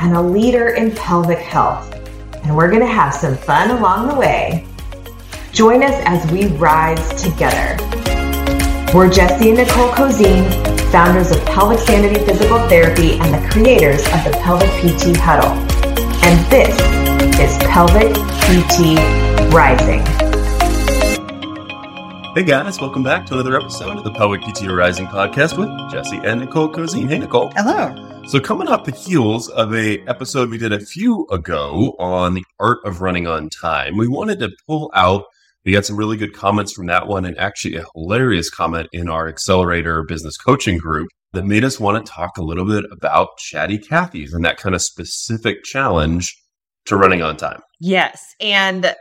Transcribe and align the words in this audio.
and 0.00 0.16
a 0.16 0.20
leader 0.20 0.70
in 0.70 0.90
pelvic 0.92 1.38
health. 1.38 1.94
And 2.42 2.56
we're 2.56 2.68
going 2.68 2.80
to 2.80 2.86
have 2.86 3.14
some 3.14 3.36
fun 3.36 3.70
along 3.70 4.08
the 4.08 4.14
way. 4.14 4.66
Join 5.52 5.82
us 5.82 5.94
as 6.06 6.30
we 6.32 6.46
rise 6.56 7.22
together. 7.22 7.76
We're 8.94 9.10
Jesse 9.10 9.50
and 9.50 9.58
Nicole 9.58 9.90
Cozine, 9.90 10.48
founders 10.90 11.30
of 11.30 11.44
Pelvic 11.44 11.78
Sanity 11.80 12.18
Physical 12.24 12.58
Therapy 12.68 13.18
and 13.20 13.34
the 13.34 13.50
creators 13.50 14.00
of 14.06 14.24
the 14.24 14.38
Pelvic 14.42 14.70
PT 14.80 15.16
Huddle. 15.18 15.52
And 16.24 16.50
this 16.50 16.74
is 17.38 17.56
Pelvic 17.64 18.14
PT 18.46 18.96
Rising. 19.52 20.00
Hey 22.34 22.44
guys, 22.44 22.80
welcome 22.80 23.02
back 23.02 23.26
to 23.26 23.34
another 23.34 23.56
episode 23.56 23.98
of 23.98 24.04
the 24.04 24.12
Pelvic 24.12 24.40
PT 24.42 24.68
Rising 24.68 25.06
podcast 25.08 25.58
with 25.58 25.68
Jesse 25.90 26.20
and 26.24 26.40
Nicole 26.40 26.70
Cozine. 26.70 27.08
Hey 27.08 27.18
Nicole. 27.18 27.52
Hello. 27.54 28.09
So 28.26 28.38
coming 28.38 28.68
off 28.68 28.84
the 28.84 28.92
heels 28.92 29.48
of 29.48 29.74
a 29.74 29.98
episode 30.06 30.50
we 30.50 30.58
did 30.58 30.72
a 30.72 30.78
few 30.78 31.26
ago 31.30 31.96
on 31.98 32.34
the 32.34 32.44
art 32.60 32.78
of 32.84 33.00
running 33.00 33.26
on 33.26 33.48
time, 33.48 33.96
we 33.96 34.06
wanted 34.06 34.38
to 34.38 34.50
pull 34.66 34.90
out 34.94 35.24
we 35.64 35.72
got 35.72 35.84
some 35.84 35.96
really 35.96 36.16
good 36.16 36.32
comments 36.32 36.72
from 36.72 36.86
that 36.86 37.06
one 37.06 37.24
and 37.24 37.38
actually 37.38 37.76
a 37.76 37.84
hilarious 37.94 38.48
comment 38.48 38.88
in 38.92 39.08
our 39.08 39.28
accelerator 39.28 40.02
business 40.04 40.36
coaching 40.38 40.78
group 40.78 41.08
that 41.32 41.44
made 41.44 41.64
us 41.64 41.78
want 41.78 42.04
to 42.04 42.12
talk 42.12 42.38
a 42.38 42.42
little 42.42 42.64
bit 42.64 42.84
about 42.90 43.36
chatty 43.38 43.78
Cathy's 43.78 44.32
and 44.32 44.44
that 44.44 44.56
kind 44.56 44.74
of 44.74 44.80
specific 44.80 45.62
challenge 45.64 46.34
to 46.86 46.96
running 46.96 47.20
on 47.20 47.36
time. 47.36 47.60
Yes. 47.78 48.22
And 48.40 48.94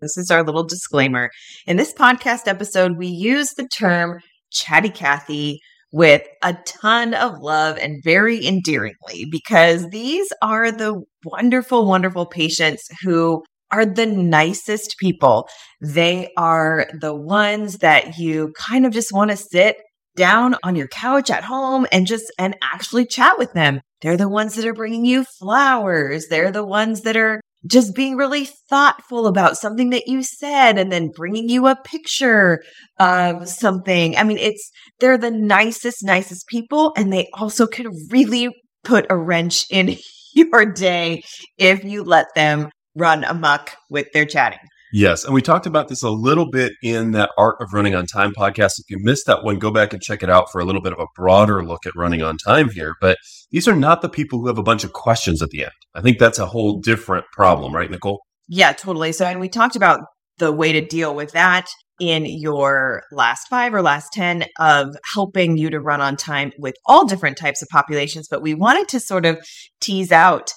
this 0.00 0.16
is 0.16 0.30
our 0.30 0.42
little 0.42 0.64
disclaimer. 0.64 1.30
In 1.66 1.76
this 1.76 1.94
podcast 1.94 2.48
episode, 2.48 2.98
we 2.98 3.06
use 3.06 3.50
the 3.56 3.68
term 3.68 4.18
chatty 4.50 4.90
Cathy 4.90 5.60
with 5.92 6.22
a 6.42 6.54
ton 6.66 7.14
of 7.14 7.38
love 7.40 7.76
and 7.78 8.02
very 8.02 8.44
endearingly 8.46 9.26
because 9.30 9.88
these 9.90 10.32
are 10.40 10.72
the 10.72 11.02
wonderful, 11.24 11.86
wonderful 11.86 12.26
patients 12.26 12.88
who 13.02 13.44
are 13.70 13.86
the 13.86 14.06
nicest 14.06 14.96
people. 14.98 15.48
They 15.80 16.30
are 16.36 16.86
the 16.98 17.14
ones 17.14 17.78
that 17.78 18.18
you 18.18 18.52
kind 18.56 18.86
of 18.86 18.92
just 18.92 19.12
want 19.12 19.30
to 19.30 19.36
sit 19.36 19.76
down 20.16 20.56
on 20.62 20.76
your 20.76 20.88
couch 20.88 21.30
at 21.30 21.44
home 21.44 21.86
and 21.90 22.06
just 22.06 22.30
and 22.38 22.56
actually 22.62 23.06
chat 23.06 23.38
with 23.38 23.52
them. 23.52 23.80
They're 24.00 24.16
the 24.16 24.28
ones 24.28 24.56
that 24.56 24.66
are 24.66 24.74
bringing 24.74 25.04
you 25.04 25.24
flowers. 25.24 26.26
They're 26.28 26.50
the 26.50 26.64
ones 26.64 27.02
that 27.02 27.16
are 27.16 27.40
just 27.66 27.94
being 27.94 28.16
really 28.16 28.48
thoughtful 28.68 29.26
about 29.26 29.56
something 29.56 29.90
that 29.90 30.08
you 30.08 30.22
said 30.22 30.78
and 30.78 30.90
then 30.90 31.10
bringing 31.14 31.48
you 31.48 31.66
a 31.66 31.76
picture 31.84 32.62
of 32.98 33.48
something. 33.48 34.16
I 34.16 34.24
mean, 34.24 34.38
it's, 34.38 34.70
they're 35.00 35.18
the 35.18 35.30
nicest, 35.30 36.04
nicest 36.04 36.46
people. 36.48 36.92
And 36.96 37.12
they 37.12 37.28
also 37.34 37.66
can 37.66 37.86
really 38.10 38.48
put 38.84 39.06
a 39.10 39.16
wrench 39.16 39.66
in 39.70 39.96
your 40.34 40.66
day 40.66 41.22
if 41.58 41.84
you 41.84 42.02
let 42.02 42.26
them 42.34 42.70
run 42.96 43.24
amok 43.24 43.72
with 43.88 44.06
their 44.12 44.26
chatting. 44.26 44.58
Yes. 44.92 45.24
And 45.24 45.32
we 45.32 45.40
talked 45.40 45.66
about 45.66 45.88
this 45.88 46.02
a 46.02 46.10
little 46.10 46.50
bit 46.50 46.74
in 46.82 47.12
that 47.12 47.30
Art 47.38 47.56
of 47.60 47.72
Running 47.72 47.94
on 47.94 48.06
Time 48.06 48.32
podcast. 48.32 48.78
If 48.78 48.90
you 48.90 48.98
missed 49.00 49.26
that 49.26 49.42
one, 49.42 49.58
go 49.58 49.70
back 49.70 49.92
and 49.92 50.02
check 50.02 50.22
it 50.22 50.28
out 50.28 50.52
for 50.52 50.60
a 50.60 50.64
little 50.64 50.82
bit 50.82 50.92
of 50.92 50.98
a 50.98 51.06
broader 51.16 51.64
look 51.64 51.86
at 51.86 51.96
running 51.96 52.22
on 52.22 52.36
time 52.36 52.68
here. 52.68 52.94
But 53.00 53.16
these 53.50 53.66
are 53.66 53.74
not 53.74 54.02
the 54.02 54.10
people 54.10 54.38
who 54.38 54.48
have 54.48 54.58
a 54.58 54.62
bunch 54.62 54.84
of 54.84 54.92
questions 54.92 55.40
at 55.40 55.48
the 55.48 55.64
end. 55.64 55.72
I 55.94 56.02
think 56.02 56.18
that's 56.18 56.38
a 56.38 56.46
whole 56.46 56.78
different 56.78 57.24
problem, 57.32 57.74
right, 57.74 57.90
Nicole? 57.90 58.20
Yeah, 58.48 58.72
totally. 58.72 59.12
So, 59.12 59.24
and 59.24 59.40
we 59.40 59.48
talked 59.48 59.76
about 59.76 60.00
the 60.38 60.52
way 60.52 60.72
to 60.72 60.80
deal 60.84 61.14
with 61.14 61.32
that 61.32 61.68
in 62.00 62.26
your 62.26 63.02
last 63.12 63.48
five 63.48 63.72
or 63.72 63.80
last 63.80 64.12
10 64.12 64.44
of 64.58 64.94
helping 65.04 65.56
you 65.56 65.70
to 65.70 65.80
run 65.80 66.00
on 66.00 66.16
time 66.16 66.52
with 66.58 66.74
all 66.84 67.06
different 67.06 67.38
types 67.38 67.62
of 67.62 67.68
populations. 67.68 68.28
But 68.28 68.42
we 68.42 68.54
wanted 68.54 68.88
to 68.88 69.00
sort 69.00 69.24
of 69.24 69.38
tease 69.80 70.12
out 70.12 70.52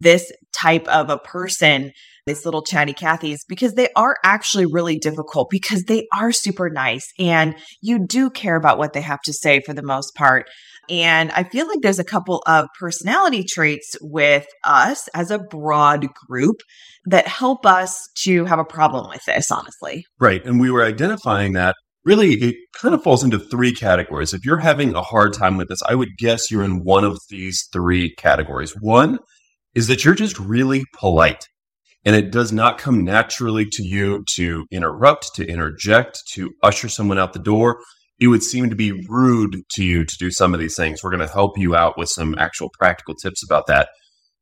this 0.00 0.30
type 0.52 0.86
of 0.88 1.10
a 1.10 1.18
person, 1.18 1.92
these 2.30 2.44
little 2.44 2.62
chatty 2.62 2.92
Cathy's, 2.92 3.44
because 3.44 3.74
they 3.74 3.88
are 3.96 4.16
actually 4.24 4.66
really 4.66 4.98
difficult 4.98 5.50
because 5.50 5.84
they 5.84 6.06
are 6.14 6.32
super 6.32 6.70
nice 6.70 7.12
and 7.18 7.54
you 7.82 8.04
do 8.06 8.30
care 8.30 8.56
about 8.56 8.78
what 8.78 8.92
they 8.92 9.00
have 9.00 9.20
to 9.22 9.32
say 9.32 9.60
for 9.60 9.74
the 9.74 9.82
most 9.82 10.14
part. 10.14 10.46
And 10.88 11.30
I 11.32 11.44
feel 11.44 11.68
like 11.68 11.80
there's 11.82 11.98
a 11.98 12.04
couple 12.04 12.42
of 12.46 12.66
personality 12.78 13.44
traits 13.44 13.96
with 14.00 14.46
us 14.64 15.08
as 15.14 15.30
a 15.30 15.38
broad 15.38 16.06
group 16.26 16.56
that 17.04 17.28
help 17.28 17.64
us 17.64 18.08
to 18.22 18.44
have 18.44 18.58
a 18.58 18.64
problem 18.64 19.08
with 19.08 19.24
this, 19.24 19.50
honestly. 19.50 20.04
Right. 20.18 20.44
And 20.44 20.60
we 20.60 20.70
were 20.70 20.84
identifying 20.84 21.52
that 21.52 21.76
really 22.04 22.32
it 22.34 22.56
kind 22.80 22.94
of 22.94 23.02
falls 23.02 23.22
into 23.22 23.38
three 23.38 23.72
categories. 23.72 24.34
If 24.34 24.44
you're 24.44 24.58
having 24.58 24.94
a 24.94 25.02
hard 25.02 25.32
time 25.32 25.56
with 25.56 25.68
this, 25.68 25.82
I 25.88 25.94
would 25.94 26.16
guess 26.18 26.50
you're 26.50 26.64
in 26.64 26.82
one 26.82 27.04
of 27.04 27.18
these 27.28 27.68
three 27.72 28.14
categories. 28.16 28.74
One, 28.80 29.18
is 29.74 29.86
that 29.86 30.04
you're 30.04 30.14
just 30.14 30.38
really 30.38 30.82
polite. 30.98 31.46
And 32.04 32.16
it 32.16 32.32
does 32.32 32.50
not 32.50 32.78
come 32.78 33.04
naturally 33.04 33.66
to 33.72 33.82
you 33.82 34.24
to 34.34 34.66
interrupt, 34.70 35.34
to 35.34 35.46
interject, 35.46 36.22
to 36.32 36.50
usher 36.62 36.88
someone 36.88 37.18
out 37.18 37.34
the 37.34 37.38
door. 37.38 37.80
It 38.18 38.28
would 38.28 38.42
seem 38.42 38.70
to 38.70 38.76
be 38.76 38.92
rude 39.08 39.62
to 39.72 39.84
you 39.84 40.04
to 40.04 40.16
do 40.18 40.30
some 40.30 40.54
of 40.54 40.60
these 40.60 40.76
things. 40.76 41.02
We're 41.02 41.10
going 41.10 41.26
to 41.26 41.32
help 41.32 41.58
you 41.58 41.74
out 41.74 41.98
with 41.98 42.08
some 42.08 42.34
actual 42.38 42.70
practical 42.70 43.14
tips 43.14 43.44
about 43.44 43.66
that. 43.66 43.88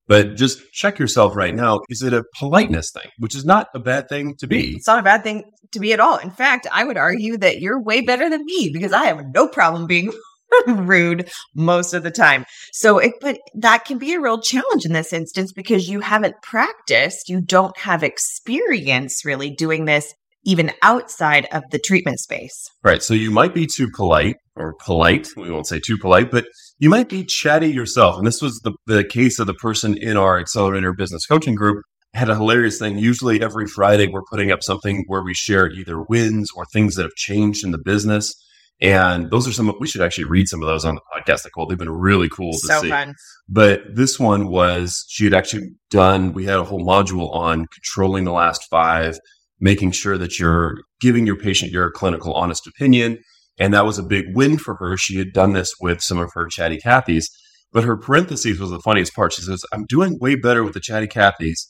But 0.07 0.37
just 0.37 0.73
check 0.73 0.99
yourself 0.99 1.37
right 1.37 1.55
now. 1.55 1.81
Is 1.89 2.03
it 2.03 2.15
a 2.15 2.25
politeness 2.39 2.91
thing, 2.91 3.11
which 3.19 3.35
is 3.35 3.45
not 3.45 3.69
a 3.75 3.79
bad 3.79 4.09
thing 4.09 4.37
to 4.37 4.47
be? 4.47 4.77
It's 4.77 4.87
not 4.87 5.01
a 5.01 5.03
bad 5.03 5.23
thing 5.23 5.45
to 5.73 5.81
be 5.81 5.93
at 5.93 6.01
all. 6.01 6.17
In 6.17 6.31
fact, 6.31 6.67
I 6.73 6.85
would 6.85 6.97
argue 6.97 7.37
that 7.39 7.61
you're 7.61 7.81
way 7.81 8.01
better 8.01 8.31
than 8.31 8.45
me 8.47 8.71
because 8.73 8.93
I 8.93 9.05
have 9.05 9.23
no 9.35 9.49
problem 9.49 9.87
being 9.87 10.11
rude 10.67 11.31
most 11.55 11.95
of 11.95 12.03
the 12.03 12.11
time. 12.11 12.45
So 12.73 12.99
it, 12.99 13.13
but 13.21 13.39
that 13.55 13.85
can 13.85 13.99
be 13.99 14.15
a 14.15 14.21
real 14.21 14.41
challenge 14.41 14.85
in 14.85 14.93
this 14.93 15.13
instance 15.13 15.53
because 15.53 15.89
you 15.89 16.01
haven't 16.01 16.37
practiced, 16.43 17.29
you 17.29 17.41
don't 17.41 17.77
have 17.79 18.03
experience 18.03 19.25
really 19.25 19.51
doing 19.51 19.85
this 19.85 20.15
even 20.45 20.73
outside 20.83 21.47
of 21.53 21.63
the 21.71 21.79
treatment 21.79 22.19
space. 22.21 22.71
Right. 22.83 23.03
So 23.03 23.13
you 23.13 23.31
might 23.31 23.55
be 23.55 23.67
too 23.67 23.89
polite 23.95 24.37
or 24.57 24.75
polite. 24.81 25.29
We 25.37 25.51
won't 25.51 25.67
say 25.67 25.81
too 25.81 25.99
polite, 25.99 26.31
but 26.31 26.47
you 26.79 26.89
might 26.89 27.09
be 27.09 27.25
chatty 27.25 27.71
yourself. 27.71 28.17
And 28.17 28.27
this 28.27 28.41
was 28.41 28.61
the, 28.61 28.73
the 28.87 29.05
case 29.05 29.39
of 29.39 29.47
the 29.47 29.55
person 29.55 29.97
in 29.97 30.17
our 30.17 30.39
accelerator 30.39 30.93
business 30.93 31.27
coaching 31.27 31.55
group 31.55 31.83
had 32.15 32.31
a 32.31 32.35
hilarious 32.35 32.79
thing. 32.79 32.99
Usually 32.99 33.43
every 33.43 33.67
Friday, 33.67 34.09
we're 34.09 34.23
putting 34.31 34.51
up 34.51 34.63
something 34.63 35.05
where 35.07 35.23
we 35.23 35.35
share 35.35 35.71
either 35.71 36.01
wins 36.01 36.51
or 36.57 36.65
things 36.67 36.95
that 36.95 37.03
have 37.03 37.15
changed 37.15 37.65
in 37.65 37.71
the 37.71 37.79
business. 37.79 38.35
And 38.81 39.31
those 39.31 39.49
are 39.49 39.53
some, 39.53 39.73
we 39.81 39.89
should 39.89 40.03
actually 40.03 40.25
read 40.25 40.49
some 40.49 40.63
of 40.63 40.69
those 40.69 40.85
on 40.85 40.95
the 40.95 41.01
podcast, 41.15 41.45
Nicole. 41.45 41.67
They've 41.67 41.77
been 41.77 41.91
really 41.91 42.29
cool 42.29 42.53
to 42.53 42.59
so 42.59 42.81
see. 42.83 42.91
Fun. 42.91 43.15
But 43.49 43.83
this 43.93 44.21
one 44.21 44.49
was, 44.49 45.05
she 45.09 45.25
had 45.25 45.35
actually 45.35 45.71
done, 45.91 46.33
we 46.33 46.45
had 46.45 46.59
a 46.59 46.65
whole 46.65 46.85
module 46.85 47.35
on 47.35 47.67
controlling 47.67 48.25
the 48.25 48.33
last 48.33 48.65
five, 48.71 49.19
making 49.59 49.91
sure 49.93 50.17
that 50.19 50.39
you're 50.39 50.79
giving 51.01 51.27
your 51.27 51.37
patient 51.37 51.73
your 51.73 51.91
clinical 51.91 52.33
honest 52.35 52.67
opinion. 52.69 53.19
And 53.59 53.75
that 53.75 53.85
was 53.85 53.99
a 53.99 54.05
big 54.05 54.27
win 54.35 54.59
for 54.59 54.77
her. 54.77 54.97
She 54.97 55.19
had 55.19 55.33
done 55.33 55.55
this 55.55 55.75
with 55.81 56.01
some 56.01 56.19
of 56.19 56.31
her 56.35 56.47
chatty 56.47 56.79
Cathy's, 56.79 57.29
but 57.73 57.83
her 57.83 57.97
parentheses 57.97 58.61
was 58.61 58.71
the 58.71 58.81
funniest 58.81 59.15
part. 59.15 59.33
She 59.33 59.43
says, 59.43 59.65
I'm 59.73 59.87
doing 59.87 60.19
way 60.21 60.37
better 60.37 60.63
with 60.63 60.75
the 60.75 60.81
chatty 60.81 61.09
Cathy's. 61.09 61.69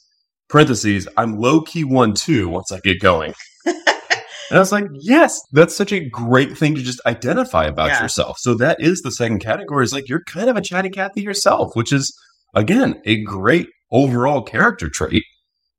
Parentheses, 0.50 1.08
I'm 1.16 1.38
low 1.38 1.62
key 1.62 1.84
one 1.84 2.12
too 2.12 2.48
once 2.48 2.70
I 2.70 2.80
get 2.80 3.00
going. 3.00 3.32
And 4.50 4.56
I 4.56 4.60
was 4.60 4.72
like, 4.72 4.86
yes, 4.92 5.40
that's 5.52 5.76
such 5.76 5.92
a 5.92 6.08
great 6.08 6.56
thing 6.56 6.74
to 6.74 6.82
just 6.82 7.00
identify 7.06 7.64
about 7.64 7.88
Yeah. 7.88 8.02
yourself. 8.02 8.38
So 8.38 8.54
that 8.54 8.80
is 8.80 9.00
the 9.02 9.10
second 9.10 9.40
category 9.40 9.84
is 9.84 9.92
like 9.92 10.08
you're 10.08 10.24
kind 10.24 10.48
of 10.48 10.56
a 10.56 10.60
chatty 10.60 10.90
Cathy 10.90 11.22
yourself, 11.22 11.74
which 11.74 11.92
is 11.92 12.16
again 12.54 13.00
a 13.04 13.22
great 13.22 13.68
overall 13.92 14.42
character 14.42 14.88
trait. 14.88 15.24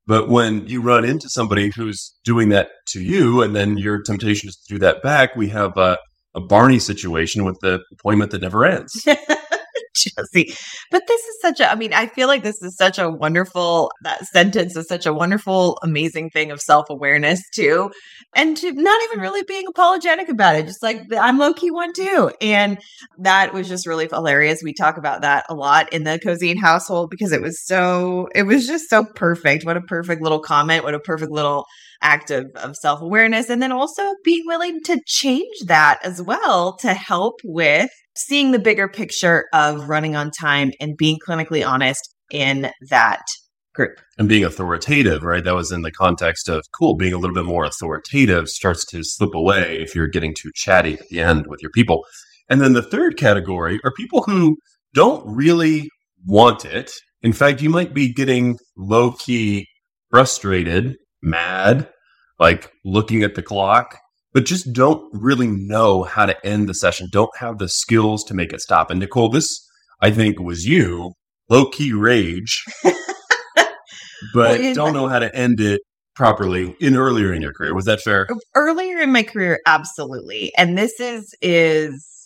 But 0.07 0.27
when 0.29 0.65
you 0.67 0.81
run 0.81 1.05
into 1.05 1.29
somebody 1.29 1.69
who's 1.75 2.15
doing 2.23 2.49
that 2.49 2.69
to 2.89 3.01
you, 3.01 3.41
and 3.43 3.55
then 3.55 3.77
your 3.77 4.01
temptation 4.01 4.49
is 4.49 4.55
to 4.55 4.73
do 4.75 4.79
that 4.79 5.03
back, 5.03 5.35
we 5.35 5.49
have 5.49 5.77
a, 5.77 5.97
a 6.35 6.39
Barney 6.41 6.79
situation 6.79 7.45
with 7.45 7.57
the 7.61 7.79
appointment 7.93 8.31
that 8.31 8.41
never 8.41 8.65
ends. 8.65 8.91
Jesse. 9.95 10.53
But 10.91 11.03
this 11.07 11.21
is 11.21 11.41
such 11.41 11.59
a, 11.59 11.71
I 11.71 11.75
mean, 11.75 11.93
I 11.93 12.07
feel 12.07 12.27
like 12.27 12.43
this 12.43 12.61
is 12.61 12.75
such 12.75 12.99
a 12.99 13.09
wonderful, 13.09 13.91
that 14.03 14.25
sentence 14.25 14.75
is 14.75 14.87
such 14.87 15.05
a 15.05 15.13
wonderful, 15.13 15.77
amazing 15.83 16.29
thing 16.29 16.51
of 16.51 16.59
self 16.61 16.89
awareness 16.89 17.41
too. 17.53 17.91
And 18.35 18.55
to 18.57 18.71
not 18.71 19.01
even 19.03 19.19
really 19.19 19.43
being 19.43 19.65
apologetic 19.67 20.29
about 20.29 20.55
it, 20.55 20.65
just 20.67 20.83
like 20.83 21.01
I'm 21.19 21.37
low 21.37 21.53
key 21.53 21.71
one 21.71 21.93
too. 21.93 22.31
And 22.41 22.79
that 23.19 23.53
was 23.53 23.67
just 23.67 23.87
really 23.87 24.07
hilarious. 24.07 24.61
We 24.63 24.73
talk 24.73 24.97
about 24.97 25.21
that 25.21 25.45
a 25.49 25.55
lot 25.55 25.91
in 25.93 26.03
the 26.03 26.19
Cozine 26.19 26.59
household 26.59 27.09
because 27.09 27.31
it 27.31 27.41
was 27.41 27.65
so, 27.65 28.27
it 28.35 28.43
was 28.43 28.67
just 28.67 28.89
so 28.89 29.05
perfect. 29.15 29.65
What 29.65 29.77
a 29.77 29.81
perfect 29.81 30.21
little 30.21 30.39
comment. 30.39 30.83
What 30.83 30.95
a 30.95 30.99
perfect 30.99 31.31
little 31.31 31.65
act 32.01 32.31
of, 32.31 32.47
of 32.55 32.75
self 32.75 33.01
awareness. 33.01 33.49
And 33.49 33.61
then 33.61 33.71
also 33.71 34.03
being 34.23 34.43
willing 34.45 34.81
to 34.83 34.99
change 35.05 35.59
that 35.65 35.99
as 36.03 36.21
well 36.21 36.75
to 36.77 36.93
help 36.93 37.39
with 37.43 37.89
seeing 38.15 38.51
the 38.51 38.59
bigger 38.59 38.87
picture 38.87 39.45
of 39.53 39.87
running 39.87 40.15
on 40.15 40.31
time 40.31 40.71
and 40.79 40.97
being 40.97 41.17
clinically 41.25 41.65
honest 41.65 42.15
in 42.31 42.71
that 42.89 43.23
group. 43.73 43.99
And 44.17 44.27
being 44.27 44.43
authoritative, 44.43 45.23
right? 45.23 45.43
That 45.43 45.55
was 45.55 45.71
in 45.71 45.83
the 45.83 45.91
context 45.91 46.49
of 46.49 46.65
cool, 46.77 46.95
being 46.95 47.13
a 47.13 47.17
little 47.17 47.35
bit 47.35 47.45
more 47.45 47.65
authoritative 47.65 48.49
starts 48.49 48.85
to 48.87 49.03
slip 49.03 49.33
away 49.33 49.79
if 49.79 49.95
you're 49.95 50.07
getting 50.07 50.35
too 50.35 50.51
chatty 50.53 50.95
at 50.95 51.07
the 51.09 51.21
end 51.21 51.47
with 51.47 51.61
your 51.61 51.71
people. 51.71 52.03
And 52.49 52.61
then 52.61 52.73
the 52.73 52.81
third 52.81 53.17
category 53.17 53.79
are 53.83 53.93
people 53.93 54.23
who 54.23 54.57
don't 54.93 55.23
really 55.25 55.89
want 56.25 56.65
it. 56.65 56.91
In 57.21 57.31
fact, 57.31 57.61
you 57.61 57.69
might 57.69 57.93
be 57.93 58.11
getting 58.11 58.57
low 58.75 59.11
key 59.11 59.67
frustrated, 60.09 60.95
mad, 61.21 61.89
like 62.39 62.71
looking 62.85 63.23
at 63.23 63.35
the 63.35 63.43
clock, 63.43 63.97
but 64.33 64.45
just 64.45 64.73
don't 64.73 65.03
really 65.13 65.47
know 65.47 66.03
how 66.03 66.25
to 66.25 66.45
end 66.45 66.69
the 66.69 66.73
session, 66.73 67.07
don't 67.11 67.35
have 67.37 67.57
the 67.57 67.69
skills 67.69 68.23
to 68.25 68.33
make 68.33 68.53
it 68.53 68.61
stop. 68.61 68.91
And 68.91 68.99
Nicole, 68.99 69.29
this 69.29 69.67
I 70.01 70.11
think 70.11 70.39
was 70.39 70.65
you, 70.65 71.13
low 71.49 71.69
key 71.69 71.93
rage, 71.93 72.63
but 74.33 74.59
well, 74.59 74.73
don't 74.73 74.93
know 74.93 75.07
how 75.07 75.19
to 75.19 75.33
end 75.35 75.59
it 75.59 75.81
properly 76.15 76.75
in 76.79 76.95
earlier 76.95 77.33
in 77.33 77.41
your 77.41 77.53
career. 77.53 77.73
Was 77.73 77.85
that 77.85 78.01
fair? 78.01 78.27
Earlier 78.55 78.99
in 78.99 79.11
my 79.11 79.23
career, 79.23 79.59
absolutely. 79.65 80.51
And 80.57 80.77
this 80.77 80.99
is 80.99 81.33
is 81.41 82.18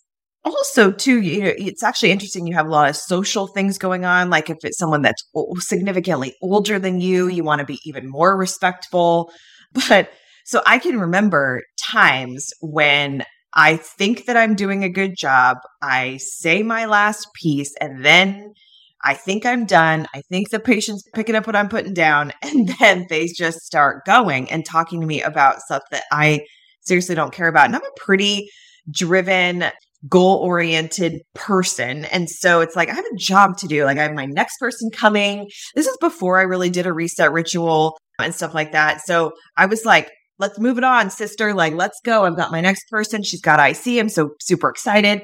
also 0.46 0.92
too 0.92 1.22
you 1.22 1.42
know 1.42 1.54
it's 1.58 1.84
actually 1.84 2.12
interesting 2.12 2.46
you 2.46 2.54
have 2.54 2.68
a 2.68 2.72
lot 2.72 2.90
of 2.90 2.96
social 2.96 3.48
things 3.48 3.78
going 3.78 4.06
on 4.06 4.30
like 4.30 4.50
if 4.50 4.58
it's 4.64 4.78
someone 4.78 5.02
that's 5.02 5.24
significantly 5.60 6.36
older 6.42 6.80
than 6.80 7.00
you 7.00 7.28
you 7.28 7.44
want 7.44 7.60
to 7.60 7.66
be 7.66 7.80
even 7.86 8.08
more 8.10 8.38
respectful. 8.38 9.32
But 9.90 10.12
so 10.46 10.62
i 10.66 10.78
can 10.78 11.00
remember 11.00 11.64
times 11.90 12.50
when 12.62 13.24
i 13.54 13.78
think 13.78 14.26
that 14.26 14.38
i'm 14.38 14.56
doing 14.56 14.84
a 14.84 14.90
good 14.90 15.16
job 15.18 15.58
i 15.82 16.18
say 16.18 16.64
my 16.64 16.86
last 16.86 17.28
piece 17.34 17.74
and 17.82 18.06
then 18.06 18.54
i 19.04 19.14
think 19.14 19.46
i'm 19.46 19.66
done 19.66 20.08
i 20.14 20.22
think 20.30 20.50
the 20.50 20.60
patient's 20.60 21.08
picking 21.16 21.36
up 21.36 21.48
what 21.48 21.56
i'm 21.56 21.70
putting 21.70 21.94
down 21.94 22.32
and 22.42 22.70
then 22.80 23.06
they 23.10 23.28
just 23.28 23.62
start 23.62 24.06
going 24.06 24.50
and 24.52 24.66
talking 24.66 25.02
to 25.02 25.08
me 25.08 25.22
about 25.22 25.62
stuff 25.62 25.84
that 25.92 26.04
i 26.12 26.46
seriously 26.82 27.16
don't 27.16 27.34
care 27.34 27.48
about 27.48 27.66
and 27.66 27.76
i'm 27.76 27.82
a 27.82 28.00
pretty 28.00 28.50
driven 28.92 29.66
goal 30.10 30.38
oriented 30.38 31.22
person. 31.34 32.06
And 32.06 32.30
so 32.30 32.62
it's 32.62 32.76
like, 32.76 32.90
I 32.90 32.94
have 32.94 33.06
a 33.06 33.18
job 33.18 33.58
to 33.58 33.68
do. 33.68 33.86
Like, 33.86 33.98
I 33.98 34.04
have 34.04 34.14
my 34.14 34.26
next 34.26 34.58
person 34.60 34.90
coming. 34.92 35.50
This 35.76 35.88
is 35.88 35.98
before 35.98 36.40
I 36.40 36.44
really 36.44 36.70
did 36.70 36.86
a 36.86 36.94
reset 36.94 37.32
ritual 37.32 37.98
and 38.20 38.36
stuff 38.36 38.54
like 38.54 38.74
that. 38.74 39.02
So 39.02 39.34
I 39.58 39.66
was 39.66 39.86
like, 39.86 40.12
let's 40.40 40.60
move 40.60 40.78
it 40.78 40.84
on, 40.84 41.10
sister. 41.10 41.54
Like, 41.54 41.74
let's 41.74 42.00
go. 42.04 42.26
I've 42.26 42.36
got 42.36 42.52
my 42.52 42.62
next 42.62 42.90
person. 42.90 43.24
She's 43.24 43.42
got 43.42 43.60
IC. 43.60 44.00
I'm 44.00 44.10
so 44.10 44.32
super 44.42 44.70
excited. 44.70 45.22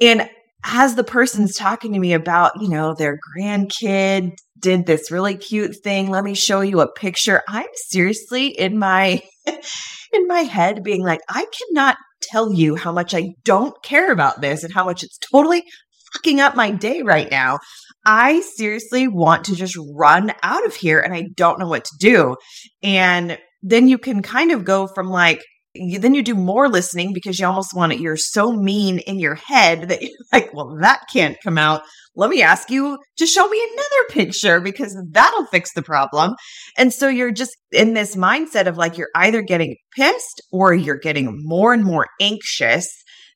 And 0.00 0.28
as 0.64 0.94
the 0.94 1.04
person's 1.04 1.56
talking 1.56 1.92
to 1.92 1.98
me 1.98 2.12
about, 2.12 2.60
you 2.60 2.68
know, 2.68 2.94
their 2.94 3.18
grandkid 3.36 4.32
did 4.58 4.86
this 4.86 5.10
really 5.10 5.36
cute 5.36 5.76
thing, 5.82 6.10
let 6.10 6.22
me 6.22 6.34
show 6.34 6.60
you 6.60 6.80
a 6.80 6.92
picture. 6.92 7.42
I'm 7.48 7.68
seriously 7.74 8.48
in 8.48 8.78
my 8.78 9.22
in 9.46 10.26
my 10.26 10.40
head 10.40 10.82
being 10.82 11.02
like, 11.02 11.20
I 11.28 11.46
cannot 11.46 11.96
tell 12.20 12.52
you 12.52 12.76
how 12.76 12.92
much 12.92 13.14
I 13.14 13.30
don't 13.44 13.80
care 13.82 14.12
about 14.12 14.40
this 14.40 14.64
and 14.64 14.72
how 14.72 14.84
much 14.84 15.02
it's 15.02 15.18
totally 15.18 15.64
fucking 16.12 16.40
up 16.40 16.56
my 16.56 16.70
day 16.70 17.02
right 17.02 17.30
now. 17.30 17.58
I 18.04 18.40
seriously 18.40 19.08
want 19.08 19.44
to 19.46 19.54
just 19.54 19.78
run 19.94 20.32
out 20.42 20.64
of 20.64 20.74
here 20.74 21.00
and 21.00 21.14
I 21.14 21.24
don't 21.34 21.58
know 21.58 21.68
what 21.68 21.84
to 21.84 21.96
do. 21.98 22.36
And 22.82 23.38
then 23.62 23.88
you 23.88 23.98
can 23.98 24.22
kind 24.22 24.52
of 24.52 24.64
go 24.64 24.86
from 24.86 25.08
like, 25.08 25.42
you, 25.74 25.98
then 25.98 26.14
you 26.14 26.22
do 26.22 26.34
more 26.34 26.68
listening 26.68 27.12
because 27.12 27.38
you 27.38 27.46
almost 27.46 27.74
want 27.74 27.92
it. 27.92 28.00
You're 28.00 28.16
so 28.16 28.52
mean 28.52 28.98
in 29.00 29.18
your 29.18 29.36
head 29.36 29.88
that 29.88 30.02
you're 30.02 30.10
like, 30.32 30.52
well, 30.52 30.76
that 30.80 31.02
can't 31.12 31.36
come 31.42 31.58
out 31.58 31.82
let 32.16 32.30
me 32.30 32.42
ask 32.42 32.70
you 32.70 32.98
to 33.18 33.26
show 33.26 33.48
me 33.48 33.68
another 33.72 34.24
picture 34.24 34.60
because 34.60 34.96
that'll 35.10 35.46
fix 35.46 35.72
the 35.74 35.82
problem. 35.82 36.34
And 36.76 36.92
so 36.92 37.08
you're 37.08 37.30
just 37.30 37.56
in 37.72 37.94
this 37.94 38.16
mindset 38.16 38.66
of 38.66 38.76
like, 38.76 38.98
you're 38.98 39.10
either 39.14 39.42
getting 39.42 39.76
pissed 39.96 40.42
or 40.52 40.74
you're 40.74 40.98
getting 40.98 41.38
more 41.42 41.72
and 41.72 41.84
more 41.84 42.08
anxious 42.20 42.88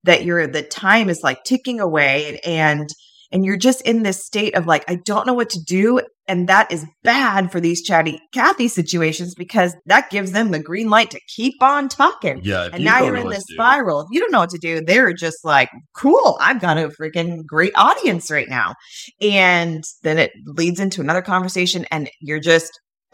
that 0.02 0.24
you're, 0.24 0.46
the 0.46 0.62
time 0.62 1.08
is 1.08 1.20
like 1.22 1.44
ticking 1.44 1.80
away 1.80 2.40
and, 2.44 2.88
and 3.34 3.44
you're 3.44 3.56
just 3.56 3.80
in 3.82 4.04
this 4.04 4.24
state 4.24 4.54
of 4.54 4.68
like, 4.68 4.84
I 4.86 4.94
don't 4.94 5.26
know 5.26 5.34
what 5.34 5.50
to 5.50 5.60
do. 5.60 6.00
And 6.28 6.48
that 6.48 6.70
is 6.70 6.86
bad 7.02 7.50
for 7.50 7.58
these 7.58 7.82
chatty 7.82 8.20
Cathy 8.32 8.68
situations 8.68 9.34
because 9.34 9.74
that 9.86 10.08
gives 10.08 10.30
them 10.30 10.52
the 10.52 10.60
green 10.60 10.88
light 10.88 11.10
to 11.10 11.20
keep 11.34 11.60
on 11.60 11.88
talking. 11.88 12.40
Yeah. 12.44 12.68
And 12.72 12.84
now 12.84 13.02
you're 13.02 13.16
in 13.16 13.28
this 13.28 13.42
spiral. 13.50 14.02
If 14.02 14.06
you 14.12 14.20
don't 14.20 14.30
know 14.30 14.38
what 14.38 14.50
to 14.50 14.58
do, 14.58 14.80
they're 14.80 15.12
just 15.12 15.44
like, 15.44 15.68
cool, 15.96 16.38
I've 16.40 16.60
got 16.60 16.78
a 16.78 16.88
freaking 16.88 17.44
great 17.44 17.72
audience 17.74 18.30
right 18.30 18.48
now. 18.48 18.74
And 19.20 19.82
then 20.04 20.16
it 20.18 20.30
leads 20.46 20.78
into 20.78 21.00
another 21.00 21.20
conversation 21.20 21.86
and 21.90 22.08
you're 22.20 22.38
just 22.38 22.70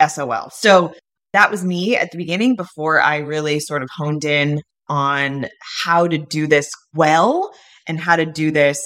SOL. 0.06 0.50
So 0.50 0.93
that 1.32 1.50
was 1.50 1.64
me 1.64 1.96
at 1.96 2.11
the 2.11 2.19
beginning 2.19 2.56
before 2.56 3.00
I 3.00 3.19
really 3.19 3.58
sort 3.58 3.82
of 3.82 3.88
honed 3.96 4.26
in 4.26 4.61
on 4.87 5.46
how 5.82 6.06
to 6.06 6.19
do 6.19 6.46
this 6.46 6.70
well 6.93 7.50
and 7.88 7.99
how 7.99 8.16
to 8.16 8.26
do 8.26 8.50
this 8.50 8.78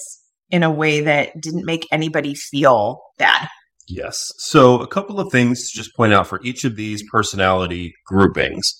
in 0.55 0.62
a 0.62 0.71
way 0.71 1.01
that 1.01 1.41
didn't 1.41 1.67
make 1.67 1.85
anybody 1.91 2.33
feel 2.33 3.03
bad. 3.19 3.49
Yes. 3.89 4.23
So, 4.39 4.79
a 4.79 4.87
couple 4.87 5.19
of 5.19 5.33
things 5.33 5.69
to 5.69 5.77
just 5.77 5.97
point 5.97 6.12
out 6.12 6.29
for 6.29 6.41
each 6.45 6.62
of 6.62 6.77
these 6.77 7.03
personality 7.11 7.93
groupings. 8.06 8.73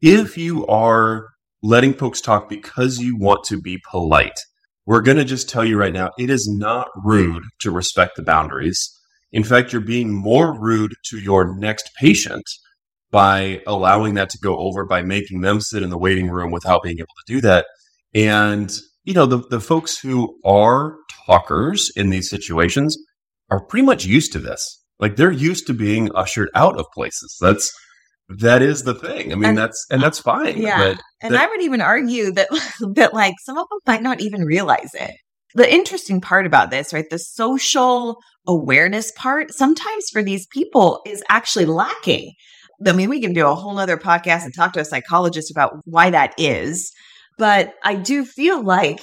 If 0.00 0.38
you 0.38 0.66
are 0.66 1.26
letting 1.62 1.92
folks 1.92 2.22
talk 2.22 2.48
because 2.48 3.00
you 3.00 3.18
want 3.18 3.44
to 3.44 3.60
be 3.60 3.82
polite, 3.90 4.38
we're 4.86 5.02
going 5.02 5.18
to 5.18 5.26
just 5.26 5.46
tell 5.46 5.62
you 5.62 5.76
right 5.76 5.92
now 5.92 6.08
it 6.18 6.30
is 6.30 6.48
not 6.50 6.88
rude 7.04 7.44
to 7.60 7.70
respect 7.70 8.16
the 8.16 8.22
boundaries. 8.22 8.80
In 9.30 9.44
fact, 9.44 9.74
you're 9.74 9.82
being 9.82 10.10
more 10.10 10.58
rude 10.58 10.94
to 11.10 11.18
your 11.18 11.54
next 11.58 11.90
patient 12.00 12.44
by 13.10 13.60
allowing 13.66 14.14
that 14.14 14.30
to 14.30 14.38
go 14.42 14.56
over, 14.56 14.86
by 14.86 15.02
making 15.02 15.42
them 15.42 15.60
sit 15.60 15.82
in 15.82 15.90
the 15.90 15.98
waiting 15.98 16.30
room 16.30 16.50
without 16.50 16.82
being 16.82 16.98
able 16.98 17.14
to 17.26 17.34
do 17.34 17.40
that. 17.42 17.66
And, 18.14 18.72
you 19.10 19.14
know, 19.14 19.26
the, 19.26 19.38
the 19.48 19.58
folks 19.58 19.98
who 19.98 20.38
are 20.44 20.98
talkers 21.26 21.90
in 21.96 22.10
these 22.10 22.30
situations, 22.30 22.96
are 23.50 23.60
pretty 23.60 23.84
much 23.84 24.04
used 24.04 24.32
to 24.34 24.38
this. 24.38 24.84
Like 25.00 25.16
they're 25.16 25.32
used 25.32 25.66
to 25.66 25.74
being 25.74 26.14
ushered 26.14 26.48
out 26.54 26.78
of 26.78 26.86
places. 26.94 27.36
That's 27.40 27.72
that 28.38 28.62
is 28.62 28.84
the 28.84 28.94
thing. 28.94 29.32
I 29.32 29.34
mean, 29.34 29.50
and, 29.50 29.58
that's 29.58 29.84
and 29.90 30.00
that's 30.00 30.20
fine. 30.20 30.62
Yeah, 30.62 30.94
and 31.20 31.34
that, 31.34 31.42
I 31.42 31.48
would 31.48 31.60
even 31.60 31.80
argue 31.80 32.30
that 32.34 32.46
that 32.94 33.12
like 33.12 33.34
some 33.42 33.58
of 33.58 33.66
them 33.68 33.80
might 33.84 34.02
not 34.02 34.20
even 34.20 34.42
realize 34.42 34.94
it. 34.94 35.10
The 35.56 35.68
interesting 35.68 36.20
part 36.20 36.46
about 36.46 36.70
this, 36.70 36.92
right, 36.92 37.10
the 37.10 37.18
social 37.18 38.20
awareness 38.46 39.10
part, 39.16 39.52
sometimes 39.52 40.08
for 40.12 40.22
these 40.22 40.46
people 40.52 41.02
is 41.04 41.24
actually 41.28 41.64
lacking. 41.64 42.32
I 42.86 42.92
mean, 42.92 43.10
we 43.10 43.20
can 43.20 43.32
do 43.32 43.48
a 43.48 43.56
whole 43.56 43.76
other 43.76 43.96
podcast 43.96 44.44
and 44.44 44.54
talk 44.54 44.74
to 44.74 44.80
a 44.80 44.84
psychologist 44.84 45.50
about 45.50 45.80
why 45.84 46.10
that 46.10 46.34
is. 46.38 46.92
But 47.40 47.72
I 47.82 47.94
do 47.94 48.26
feel 48.26 48.62
like 48.62 49.00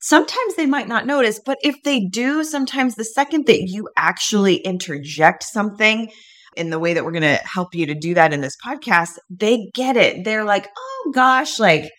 sometimes 0.00 0.56
they 0.56 0.64
might 0.64 0.88
not 0.88 1.04
notice, 1.04 1.38
but 1.44 1.58
if 1.62 1.76
they 1.84 2.00
do, 2.00 2.42
sometimes 2.42 2.94
the 2.94 3.04
second 3.04 3.44
that 3.48 3.68
you 3.68 3.86
actually 3.98 4.56
interject 4.56 5.42
something 5.42 6.10
in 6.56 6.70
the 6.70 6.78
way 6.78 6.94
that 6.94 7.04
we're 7.04 7.12
going 7.12 7.20
to 7.20 7.36
help 7.44 7.74
you 7.74 7.84
to 7.84 7.94
do 7.94 8.14
that 8.14 8.32
in 8.32 8.40
this 8.40 8.56
podcast, 8.64 9.18
they 9.28 9.70
get 9.74 9.98
it. 9.98 10.24
They're 10.24 10.42
like, 10.42 10.70
oh 10.74 11.12
gosh, 11.14 11.58
like, 11.58 11.90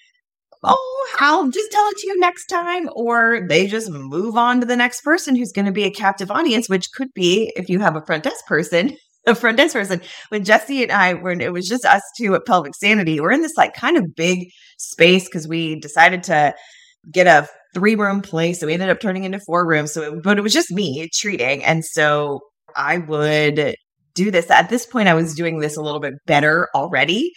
oh, 0.64 1.08
I'll 1.20 1.48
just 1.52 1.72
tell 1.72 1.88
it 1.90 1.98
to 1.98 2.08
you 2.08 2.20
next 2.20 2.48
time. 2.48 2.90
Or 2.96 3.46
they 3.48 3.68
just 3.68 3.92
move 3.92 4.36
on 4.36 4.60
to 4.62 4.66
the 4.66 4.76
next 4.76 5.02
person 5.02 5.36
who's 5.36 5.52
going 5.52 5.68
to 5.68 5.72
be 5.72 5.84
a 5.84 5.92
captive 5.92 6.32
audience, 6.32 6.68
which 6.68 6.92
could 6.92 7.14
be 7.14 7.54
if 7.56 7.70
you 7.70 7.82
have 7.82 7.96
a 7.96 8.04
front 8.04 8.24
desk 8.24 8.48
person. 8.48 8.98
A 9.28 9.36
front 9.36 9.58
desk 9.58 9.74
person. 9.74 10.02
When 10.30 10.44
Jesse 10.44 10.84
and 10.84 10.92
I 10.92 11.14
were, 11.14 11.32
it 11.32 11.54
was 11.54 11.68
just 11.68 11.86
us 11.86 12.02
two 12.18 12.34
at 12.34 12.46
Pelvic 12.46 12.74
Sanity. 12.76 13.20
We're 13.20 13.32
in 13.32 13.42
this 13.42 13.58
like 13.58 13.74
kind 13.74 13.98
of 13.98 14.16
big 14.16 14.50
space 14.78 15.26
because 15.26 15.48
we 15.48 15.80
decided 15.80 16.24
to 16.24 16.56
get 17.12 17.28
a 17.28 17.48
three 17.74 17.96
room 17.96 18.22
place. 18.22 18.60
So 18.60 18.68
we 18.68 18.74
ended 18.74 18.90
up 18.90 19.00
turning 19.00 19.26
into 19.26 19.40
four 19.40 19.68
rooms. 19.68 19.92
So, 19.92 20.02
it, 20.02 20.24
but 20.24 20.38
it 20.38 20.42
was 20.42 20.54
just 20.54 20.72
me 20.72 21.10
treating. 21.14 21.64
And 21.64 21.84
so 21.84 22.40
I 22.76 23.00
would 23.00 23.76
do 24.14 24.32
this. 24.32 24.50
At 24.50 24.70
this 24.70 24.86
point, 24.86 25.08
I 25.08 25.14
was 25.14 25.36
doing 25.36 25.60
this 25.60 25.78
a 25.78 25.82
little 25.82 26.00
bit 26.00 26.14
better 26.26 26.70
already. 26.74 27.34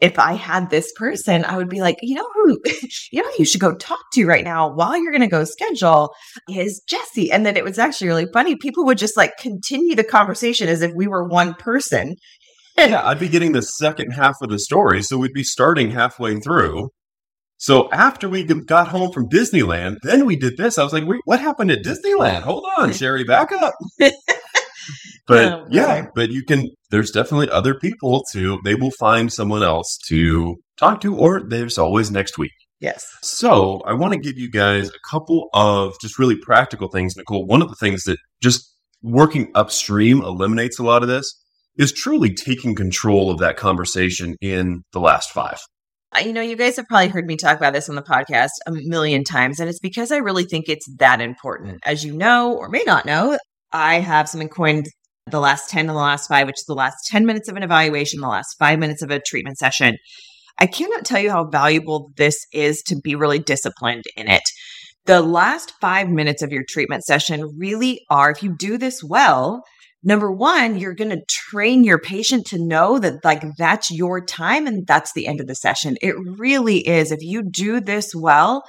If 0.00 0.18
I 0.18 0.32
had 0.32 0.70
this 0.70 0.92
person, 0.96 1.44
I 1.44 1.56
would 1.56 1.68
be 1.68 1.80
like, 1.80 1.98
you 2.02 2.14
know 2.14 2.28
who, 2.34 2.58
you 3.12 3.22
know, 3.22 3.30
you 3.38 3.44
should 3.44 3.60
go 3.60 3.74
talk 3.74 4.00
to 4.14 4.26
right 4.26 4.44
now 4.44 4.72
while 4.72 5.00
you're 5.00 5.12
going 5.12 5.20
to 5.20 5.28
go 5.28 5.44
schedule 5.44 6.14
is 6.48 6.82
Jesse. 6.88 7.30
And 7.30 7.44
then 7.44 7.56
it 7.56 7.64
was 7.64 7.78
actually 7.78 8.08
really 8.08 8.26
funny. 8.32 8.56
People 8.56 8.84
would 8.86 8.98
just 8.98 9.16
like 9.16 9.36
continue 9.38 9.94
the 9.94 10.04
conversation 10.04 10.68
as 10.68 10.82
if 10.82 10.92
we 10.94 11.06
were 11.06 11.26
one 11.26 11.54
person. 11.54 12.16
yeah, 12.78 13.06
I'd 13.06 13.20
be 13.20 13.28
getting 13.28 13.52
the 13.52 13.62
second 13.62 14.12
half 14.12 14.36
of 14.40 14.48
the 14.48 14.58
story. 14.58 15.02
So 15.02 15.18
we'd 15.18 15.32
be 15.32 15.44
starting 15.44 15.90
halfway 15.90 16.40
through. 16.40 16.90
So 17.60 17.90
after 17.92 18.26
we 18.26 18.42
got 18.44 18.88
home 18.88 19.12
from 19.12 19.28
Disneyland, 19.28 19.98
then 20.02 20.24
we 20.24 20.34
did 20.34 20.56
this. 20.56 20.78
I 20.78 20.82
was 20.82 20.94
like, 20.94 21.06
wait, 21.06 21.20
what 21.26 21.40
happened 21.40 21.70
at 21.70 21.84
Disneyland? 21.84 22.40
Hold 22.40 22.64
on, 22.78 22.92
Sherry, 22.94 23.22
back 23.22 23.52
up. 23.52 23.74
but 25.26 25.52
oh, 25.52 25.66
yeah, 25.70 26.06
but 26.14 26.30
you 26.30 26.44
can, 26.44 26.68
there's 26.90 27.10
definitely 27.10 27.50
other 27.50 27.74
people 27.74 28.24
to, 28.32 28.58
they 28.64 28.74
will 28.74 28.90
find 28.92 29.32
someone 29.32 29.62
else 29.62 29.98
to 30.08 30.56
talk 30.78 31.00
to, 31.02 31.16
or 31.16 31.42
there's 31.42 31.78
always 31.78 32.10
next 32.10 32.38
week. 32.38 32.52
Yes. 32.80 33.06
So 33.22 33.82
I 33.86 33.92
want 33.92 34.14
to 34.14 34.18
give 34.18 34.38
you 34.38 34.50
guys 34.50 34.88
a 34.88 35.10
couple 35.10 35.48
of 35.52 35.94
just 36.00 36.18
really 36.18 36.36
practical 36.36 36.88
things, 36.88 37.16
Nicole. 37.16 37.46
One 37.46 37.62
of 37.62 37.68
the 37.68 37.76
things 37.76 38.04
that 38.04 38.18
just 38.42 38.74
working 39.02 39.50
upstream 39.54 40.22
eliminates 40.22 40.78
a 40.78 40.82
lot 40.82 41.02
of 41.02 41.08
this 41.08 41.38
is 41.76 41.92
truly 41.92 42.34
taking 42.34 42.74
control 42.74 43.30
of 43.30 43.38
that 43.38 43.56
conversation 43.56 44.36
in 44.40 44.82
the 44.92 45.00
last 45.00 45.30
five. 45.30 45.58
Uh, 46.14 46.20
you 46.20 46.32
know, 46.32 46.40
you 46.40 46.56
guys 46.56 46.76
have 46.76 46.86
probably 46.88 47.08
heard 47.08 47.26
me 47.26 47.36
talk 47.36 47.56
about 47.56 47.72
this 47.72 47.88
on 47.88 47.94
the 47.94 48.02
podcast 48.02 48.50
a 48.66 48.72
million 48.72 49.22
times, 49.22 49.60
and 49.60 49.68
it's 49.68 49.78
because 49.78 50.10
I 50.10 50.16
really 50.16 50.44
think 50.44 50.68
it's 50.68 50.86
that 50.98 51.20
important. 51.20 51.80
As 51.84 52.04
you 52.04 52.16
know, 52.16 52.54
or 52.54 52.68
may 52.68 52.82
not 52.84 53.06
know, 53.06 53.38
I 53.72 54.00
have 54.00 54.28
something 54.28 54.48
coined 54.48 54.86
the 55.30 55.40
last 55.40 55.70
10 55.70 55.80
and 55.80 55.90
the 55.90 55.94
last 55.94 56.28
five, 56.28 56.46
which 56.46 56.58
is 56.58 56.66
the 56.66 56.74
last 56.74 56.96
10 57.06 57.24
minutes 57.24 57.48
of 57.48 57.56
an 57.56 57.62
evaluation, 57.62 58.20
the 58.20 58.28
last 58.28 58.56
five 58.58 58.78
minutes 58.78 59.02
of 59.02 59.10
a 59.10 59.20
treatment 59.20 59.58
session. 59.58 59.96
I 60.58 60.66
cannot 60.66 61.04
tell 61.04 61.20
you 61.20 61.30
how 61.30 61.44
valuable 61.44 62.12
this 62.16 62.46
is 62.52 62.82
to 62.82 62.96
be 62.96 63.14
really 63.14 63.38
disciplined 63.38 64.04
in 64.16 64.28
it. 64.28 64.42
The 65.06 65.22
last 65.22 65.72
five 65.80 66.08
minutes 66.08 66.42
of 66.42 66.52
your 66.52 66.64
treatment 66.68 67.04
session 67.04 67.56
really 67.56 68.02
are, 68.10 68.30
if 68.30 68.42
you 68.42 68.54
do 68.58 68.76
this 68.76 69.02
well, 69.02 69.62
number 70.02 70.30
one, 70.30 70.78
you're 70.78 70.94
going 70.94 71.10
to 71.10 71.24
train 71.28 71.84
your 71.84 71.98
patient 71.98 72.46
to 72.48 72.62
know 72.62 72.98
that 72.98 73.24
like 73.24 73.42
that's 73.56 73.90
your 73.90 74.24
time 74.24 74.66
and 74.66 74.86
that's 74.86 75.12
the 75.14 75.26
end 75.26 75.40
of 75.40 75.46
the 75.46 75.54
session. 75.54 75.96
It 76.02 76.14
really 76.18 76.86
is. 76.86 77.10
If 77.10 77.22
you 77.22 77.42
do 77.42 77.80
this 77.80 78.14
well, 78.14 78.62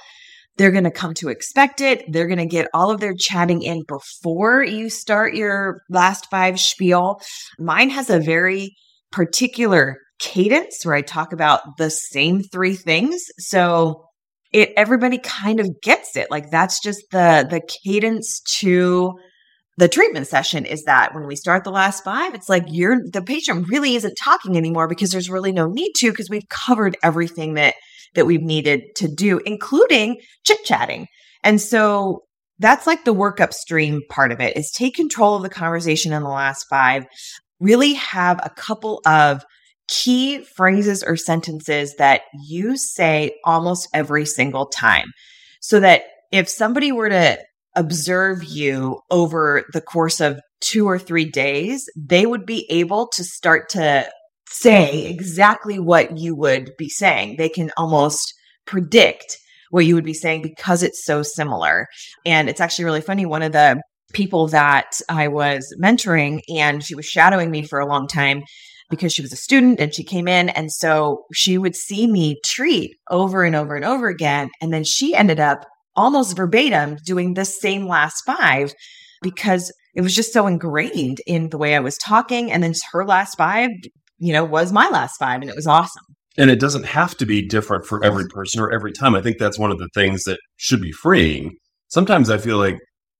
they're 0.56 0.70
going 0.70 0.84
to 0.84 0.90
come 0.90 1.14
to 1.14 1.28
expect 1.28 1.80
it. 1.80 2.04
They're 2.12 2.26
going 2.26 2.38
to 2.38 2.46
get 2.46 2.68
all 2.74 2.90
of 2.90 3.00
their 3.00 3.14
chatting 3.14 3.62
in 3.62 3.82
before 3.88 4.62
you 4.62 4.90
start 4.90 5.34
your 5.34 5.80
last 5.88 6.28
five 6.30 6.60
spiel. 6.60 7.20
Mine 7.58 7.90
has 7.90 8.10
a 8.10 8.20
very 8.20 8.74
particular 9.10 9.98
cadence 10.18 10.84
where 10.84 10.94
I 10.94 11.02
talk 11.02 11.32
about 11.32 11.62
the 11.78 11.90
same 11.90 12.42
three 12.42 12.74
things. 12.74 13.22
So 13.38 14.04
it 14.52 14.72
everybody 14.76 15.18
kind 15.18 15.60
of 15.60 15.80
gets 15.82 16.16
it. 16.16 16.30
Like 16.30 16.50
that's 16.50 16.80
just 16.80 17.02
the 17.10 17.46
the 17.48 17.62
cadence 17.84 18.40
to 18.58 19.14
the 19.78 19.88
treatment 19.88 20.26
session 20.26 20.66
is 20.66 20.84
that 20.84 21.14
when 21.14 21.26
we 21.26 21.34
start 21.34 21.64
the 21.64 21.70
last 21.70 22.04
five, 22.04 22.34
it's 22.34 22.48
like 22.48 22.64
you're 22.68 22.98
the 23.10 23.22
patient 23.22 23.68
really 23.68 23.94
isn't 23.94 24.14
talking 24.22 24.56
anymore 24.56 24.86
because 24.86 25.10
there's 25.10 25.30
really 25.30 25.52
no 25.52 25.66
need 25.66 25.92
to 25.96 26.10
because 26.10 26.28
we've 26.28 26.48
covered 26.48 26.96
everything 27.02 27.54
that 27.54 27.74
that 28.14 28.26
we've 28.26 28.42
needed 28.42 28.82
to 28.96 29.08
do, 29.08 29.38
including 29.46 30.20
chit 30.44 30.64
chatting. 30.64 31.06
And 31.42 31.60
so 31.60 32.22
that's 32.58 32.86
like 32.86 33.04
the 33.04 33.12
work 33.12 33.40
upstream 33.40 34.02
part 34.08 34.32
of 34.32 34.40
it 34.40 34.56
is 34.56 34.70
take 34.70 34.94
control 34.94 35.36
of 35.36 35.42
the 35.42 35.48
conversation 35.48 36.12
in 36.12 36.22
the 36.22 36.28
last 36.28 36.66
five, 36.70 37.04
really 37.60 37.94
have 37.94 38.40
a 38.42 38.50
couple 38.50 39.00
of 39.06 39.44
key 39.88 40.42
phrases 40.44 41.02
or 41.02 41.16
sentences 41.16 41.94
that 41.96 42.22
you 42.46 42.76
say 42.76 43.34
almost 43.44 43.88
every 43.92 44.24
single 44.24 44.66
time 44.66 45.12
so 45.60 45.80
that 45.80 46.02
if 46.30 46.48
somebody 46.48 46.92
were 46.92 47.08
to 47.08 47.38
observe 47.74 48.44
you 48.44 49.00
over 49.10 49.64
the 49.72 49.80
course 49.80 50.20
of 50.20 50.40
two 50.60 50.88
or 50.88 50.98
three 50.98 51.28
days, 51.28 51.88
they 51.96 52.26
would 52.26 52.46
be 52.46 52.66
able 52.70 53.08
to 53.08 53.24
start 53.24 53.68
to 53.70 54.08
say 54.52 55.06
exactly 55.06 55.78
what 55.78 56.18
you 56.18 56.34
would 56.36 56.72
be 56.78 56.88
saying. 56.88 57.36
They 57.36 57.48
can 57.48 57.70
almost 57.76 58.34
predict 58.66 59.38
what 59.70 59.86
you 59.86 59.94
would 59.94 60.04
be 60.04 60.14
saying 60.14 60.42
because 60.42 60.82
it's 60.82 61.04
so 61.04 61.22
similar. 61.22 61.86
And 62.26 62.48
it's 62.48 62.60
actually 62.60 62.84
really 62.84 63.00
funny. 63.00 63.26
One 63.26 63.42
of 63.42 63.52
the 63.52 63.80
people 64.12 64.48
that 64.48 65.00
I 65.08 65.28
was 65.28 65.74
mentoring 65.82 66.42
and 66.54 66.84
she 66.84 66.94
was 66.94 67.06
shadowing 67.06 67.50
me 67.50 67.62
for 67.62 67.78
a 67.78 67.86
long 67.86 68.06
time 68.06 68.42
because 68.90 69.12
she 69.12 69.22
was 69.22 69.32
a 69.32 69.36
student 69.36 69.80
and 69.80 69.94
she 69.94 70.04
came 70.04 70.28
in. 70.28 70.50
And 70.50 70.70
so 70.70 71.24
she 71.32 71.56
would 71.56 71.74
see 71.74 72.06
me 72.06 72.38
treat 72.44 72.94
over 73.10 73.42
and 73.42 73.56
over 73.56 73.74
and 73.74 73.84
over 73.84 74.08
again. 74.08 74.50
And 74.60 74.72
then 74.72 74.84
she 74.84 75.14
ended 75.14 75.40
up 75.40 75.64
almost 75.96 76.36
verbatim 76.36 76.98
doing 77.06 77.34
the 77.34 77.46
same 77.46 77.86
last 77.86 78.22
five 78.26 78.74
because 79.22 79.72
it 79.94 80.02
was 80.02 80.14
just 80.14 80.32
so 80.32 80.46
ingrained 80.46 81.20
in 81.26 81.48
the 81.48 81.58
way 81.58 81.74
I 81.74 81.80
was 81.80 81.96
talking. 81.96 82.52
And 82.52 82.62
then 82.62 82.74
her 82.92 83.04
last 83.06 83.36
five, 83.36 83.70
you 84.22 84.32
know, 84.32 84.44
was 84.44 84.72
my 84.72 84.88
last 84.88 85.16
five, 85.18 85.40
and 85.40 85.50
it 85.50 85.56
was 85.56 85.66
awesome. 85.66 86.04
And 86.38 86.50
it 86.50 86.60
doesn't 86.60 86.86
have 86.86 87.16
to 87.18 87.26
be 87.26 87.46
different 87.46 87.84
for 87.84 88.02
every 88.02 88.26
person 88.26 88.60
or 88.60 88.72
every 88.72 88.92
time. 88.92 89.14
I 89.14 89.20
think 89.20 89.36
that's 89.38 89.58
one 89.58 89.70
of 89.70 89.78
the 89.78 89.88
things 89.94 90.24
that 90.24 90.38
should 90.56 90.80
be 90.80 90.92
freeing. 90.92 91.52
Sometimes 91.88 92.30
I 92.30 92.38
feel 92.38 92.56
like 92.56 92.78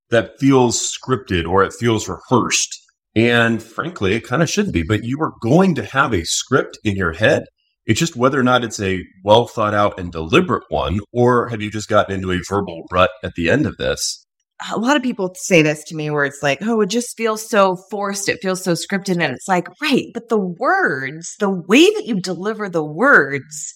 that 0.09 0.31
feels 0.39 0.79
scripted 0.79 1.47
or 1.47 1.63
it 1.63 1.73
feels 1.73 2.09
rehearsed. 2.09 2.79
And 3.15 3.61
frankly, 3.61 4.15
it 4.15 4.27
kind 4.27 4.41
of 4.41 4.49
should 4.49 4.71
be, 4.71 4.81
but 4.81 5.03
you 5.03 5.21
are 5.21 5.33
going 5.41 5.75
to 5.75 5.85
have 5.85 6.11
a 6.11 6.25
script 6.25 6.79
in 6.83 6.95
your 6.95 7.13
head 7.13 7.43
it's 7.85 7.99
just 7.99 8.15
whether 8.15 8.39
or 8.39 8.43
not 8.43 8.63
it's 8.63 8.79
a 8.79 9.03
well 9.23 9.47
thought 9.47 9.73
out 9.73 9.99
and 9.99 10.11
deliberate 10.11 10.63
one, 10.69 10.99
or 11.11 11.49
have 11.49 11.61
you 11.61 11.69
just 11.69 11.89
gotten 11.89 12.15
into 12.15 12.31
a 12.31 12.39
verbal 12.47 12.83
rut 12.91 13.09
at 13.23 13.33
the 13.35 13.49
end 13.49 13.65
of 13.65 13.77
this? 13.77 14.22
A 14.71 14.77
lot 14.77 14.95
of 14.95 15.03
people 15.03 15.33
say 15.35 15.61
this 15.61 15.83
to 15.85 15.95
me 15.95 16.09
where 16.09 16.25
it's 16.25 16.41
like, 16.41 16.59
oh, 16.61 16.81
it 16.81 16.89
just 16.89 17.17
feels 17.17 17.47
so 17.47 17.77
forced. 17.89 18.29
It 18.29 18.39
feels 18.41 18.63
so 18.63 18.73
scripted. 18.73 19.21
And 19.21 19.33
it's 19.33 19.47
like, 19.47 19.67
right. 19.81 20.05
But 20.13 20.29
the 20.29 20.39
words, 20.39 21.35
the 21.39 21.49
way 21.49 21.83
that 21.83 22.05
you 22.05 22.19
deliver 22.19 22.69
the 22.69 22.83
words 22.85 23.73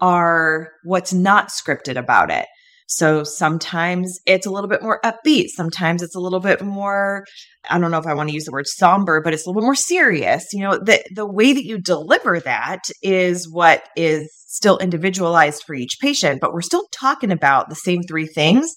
are 0.00 0.70
what's 0.84 1.12
not 1.12 1.48
scripted 1.48 1.96
about 1.96 2.30
it. 2.30 2.46
So 2.88 3.24
sometimes 3.24 4.20
it's 4.26 4.46
a 4.46 4.50
little 4.50 4.68
bit 4.68 4.82
more 4.82 5.00
upbeat. 5.04 5.48
Sometimes 5.48 6.02
it's 6.02 6.14
a 6.14 6.20
little 6.20 6.38
bit 6.38 6.62
more, 6.62 7.24
I 7.68 7.78
don't 7.78 7.90
know 7.90 7.98
if 7.98 8.06
I 8.06 8.14
want 8.14 8.28
to 8.28 8.34
use 8.34 8.44
the 8.44 8.52
word 8.52 8.68
somber, 8.68 9.20
but 9.20 9.34
it's 9.34 9.44
a 9.44 9.48
little 9.48 9.60
bit 9.60 9.64
more 9.64 9.74
serious. 9.74 10.46
You 10.52 10.60
know, 10.60 10.78
the, 10.78 11.02
the 11.12 11.26
way 11.26 11.52
that 11.52 11.64
you 11.64 11.78
deliver 11.78 12.38
that 12.40 12.82
is 13.02 13.50
what 13.50 13.82
is 13.96 14.32
still 14.46 14.78
individualized 14.78 15.64
for 15.66 15.74
each 15.74 15.98
patient, 16.00 16.40
but 16.40 16.52
we're 16.52 16.60
still 16.60 16.86
talking 16.92 17.32
about 17.32 17.68
the 17.68 17.74
same 17.74 18.02
three 18.02 18.26
things. 18.26 18.72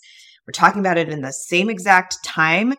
We're 0.49 0.53
talking 0.53 0.79
about 0.79 0.97
it 0.97 1.09
in 1.09 1.21
the 1.21 1.31
same 1.31 1.69
exact 1.69 2.17
time 2.25 2.73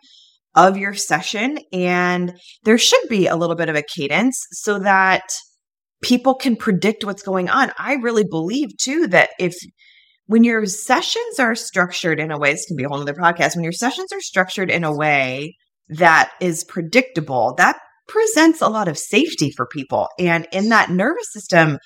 of 0.55 0.75
your 0.75 0.93
session. 0.93 1.57
And 1.71 2.37
there 2.65 2.77
should 2.77 3.07
be 3.07 3.27
a 3.27 3.37
little 3.37 3.55
bit 3.55 3.69
of 3.69 3.77
a 3.77 3.83
cadence 3.95 4.45
so 4.51 4.77
that 4.79 5.23
people 6.01 6.35
can 6.35 6.57
predict 6.57 7.05
what's 7.05 7.23
going 7.23 7.47
on. 7.47 7.71
I 7.79 7.93
really 7.93 8.25
believe 8.29 8.75
too 8.77 9.07
that 9.07 9.29
if 9.39 9.55
when 10.25 10.43
your 10.43 10.65
sessions 10.65 11.39
are 11.39 11.55
structured 11.55 12.19
in 12.19 12.29
a 12.29 12.37
way, 12.37 12.51
this 12.51 12.65
can 12.65 12.75
be 12.75 12.83
a 12.83 12.89
whole 12.89 12.99
other 12.99 13.13
podcast, 13.13 13.55
when 13.55 13.63
your 13.63 13.71
sessions 13.71 14.11
are 14.11 14.19
structured 14.19 14.69
in 14.69 14.83
a 14.83 14.93
way 14.93 15.55
that 15.87 16.29
is 16.41 16.65
predictable, 16.65 17.53
that 17.57 17.79
presents 18.09 18.59
a 18.59 18.67
lot 18.67 18.89
of 18.89 18.97
safety 18.97 19.49
for 19.55 19.65
people. 19.65 20.09
And 20.19 20.45
in 20.51 20.67
that 20.69 20.89
nervous 20.89 21.31
system 21.31 21.77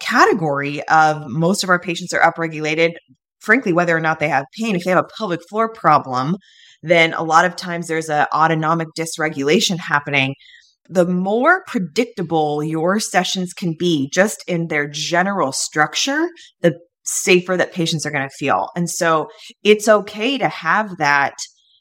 category 0.00 0.82
of 0.88 1.28
most 1.28 1.62
of 1.62 1.70
our 1.70 1.78
patients 1.78 2.12
are 2.12 2.32
upregulated, 2.32 2.94
frankly, 3.40 3.72
whether 3.72 3.96
or 3.96 4.00
not 4.00 4.18
they 4.18 4.28
have 4.28 4.44
pain, 4.58 4.76
if 4.76 4.84
they 4.84 4.90
have 4.90 5.04
a 5.04 5.08
pelvic 5.16 5.40
floor 5.48 5.72
problem, 5.72 6.36
then 6.82 7.12
a 7.14 7.22
lot 7.22 7.44
of 7.44 7.56
times 7.56 7.86
there's 7.86 8.08
an 8.08 8.26
autonomic 8.32 8.88
dysregulation 8.96 9.78
happening. 9.78 10.34
The 10.88 11.06
more 11.06 11.64
predictable 11.66 12.62
your 12.62 12.98
sessions 13.00 13.52
can 13.52 13.74
be 13.78 14.10
just 14.12 14.42
in 14.48 14.68
their 14.68 14.88
general 14.88 15.52
structure, 15.52 16.28
the 16.62 16.78
safer 17.04 17.56
that 17.56 17.72
patients 17.72 18.06
are 18.06 18.10
going 18.10 18.28
to 18.28 18.34
feel. 18.38 18.68
And 18.76 18.88
so 18.88 19.28
it's 19.64 19.88
okay 19.88 20.38
to 20.38 20.48
have 20.48 20.96
that 20.98 21.34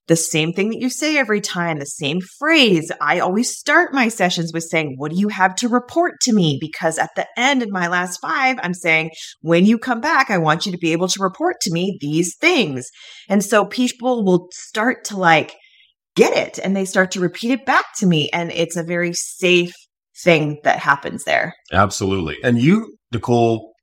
the 0.07 0.15
same 0.15 0.53
thing 0.53 0.69
that 0.69 0.79
you 0.79 0.89
say 0.89 1.17
every 1.17 1.41
time, 1.41 1.79
the 1.79 1.85
same 1.85 2.21
phrase. 2.39 2.91
I 3.01 3.19
always 3.19 3.55
start 3.55 3.93
my 3.93 4.07
sessions 4.07 4.51
with 4.53 4.63
saying, 4.63 4.95
What 4.97 5.11
do 5.11 5.17
you 5.17 5.27
have 5.27 5.55
to 5.55 5.67
report 5.67 6.15
to 6.21 6.33
me? 6.33 6.57
Because 6.59 6.97
at 6.97 7.11
the 7.15 7.27
end 7.37 7.61
of 7.61 7.69
my 7.69 7.87
last 7.87 8.19
five, 8.21 8.57
I'm 8.63 8.73
saying, 8.73 9.11
When 9.41 9.65
you 9.65 9.77
come 9.77 10.01
back, 10.01 10.29
I 10.29 10.37
want 10.37 10.65
you 10.65 10.71
to 10.71 10.77
be 10.77 10.93
able 10.93 11.09
to 11.09 11.21
report 11.23 11.59
to 11.61 11.73
me 11.73 11.97
these 11.99 12.35
things. 12.39 12.89
And 13.29 13.43
so 13.43 13.65
people 13.65 14.23
will 14.23 14.47
start 14.51 15.03
to 15.05 15.17
like 15.17 15.55
get 16.15 16.33
it 16.33 16.57
and 16.63 16.75
they 16.75 16.85
start 16.85 17.11
to 17.11 17.19
repeat 17.19 17.51
it 17.51 17.65
back 17.65 17.85
to 17.97 18.07
me. 18.07 18.29
And 18.31 18.51
it's 18.51 18.77
a 18.77 18.83
very 18.83 19.13
safe 19.13 19.73
thing 20.23 20.59
that 20.63 20.79
happens 20.79 21.25
there. 21.25 21.53
Absolutely. 21.71 22.37
And 22.43 22.59
you, 22.59 22.97
Nicole, 23.11 23.73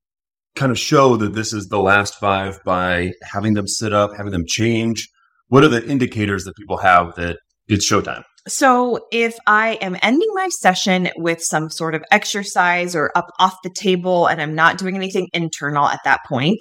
kind 0.56 0.72
of 0.72 0.78
show 0.78 1.16
that 1.16 1.34
this 1.34 1.52
is 1.52 1.68
the 1.68 1.80
last 1.80 2.14
five 2.18 2.58
by 2.64 3.12
having 3.22 3.54
them 3.54 3.66
sit 3.66 3.92
up, 3.92 4.16
having 4.16 4.32
them 4.32 4.44
change? 4.46 5.08
What 5.54 5.62
are 5.62 5.68
the 5.68 5.88
indicators 5.88 6.42
that 6.46 6.56
people 6.56 6.78
have 6.78 7.14
that 7.14 7.38
it's 7.68 7.88
showtime? 7.88 8.24
So 8.48 9.06
if 9.12 9.36
I 9.46 9.74
am 9.74 9.96
ending 10.02 10.28
my 10.34 10.48
session 10.48 11.10
with 11.14 11.40
some 11.40 11.70
sort 11.70 11.94
of 11.94 12.02
exercise 12.10 12.96
or 12.96 13.12
up 13.14 13.28
off 13.38 13.54
the 13.62 13.70
table 13.70 14.26
and 14.26 14.42
I'm 14.42 14.56
not 14.56 14.78
doing 14.78 14.96
anything 14.96 15.28
internal 15.32 15.86
at 15.86 16.00
that 16.04 16.22
point, 16.28 16.58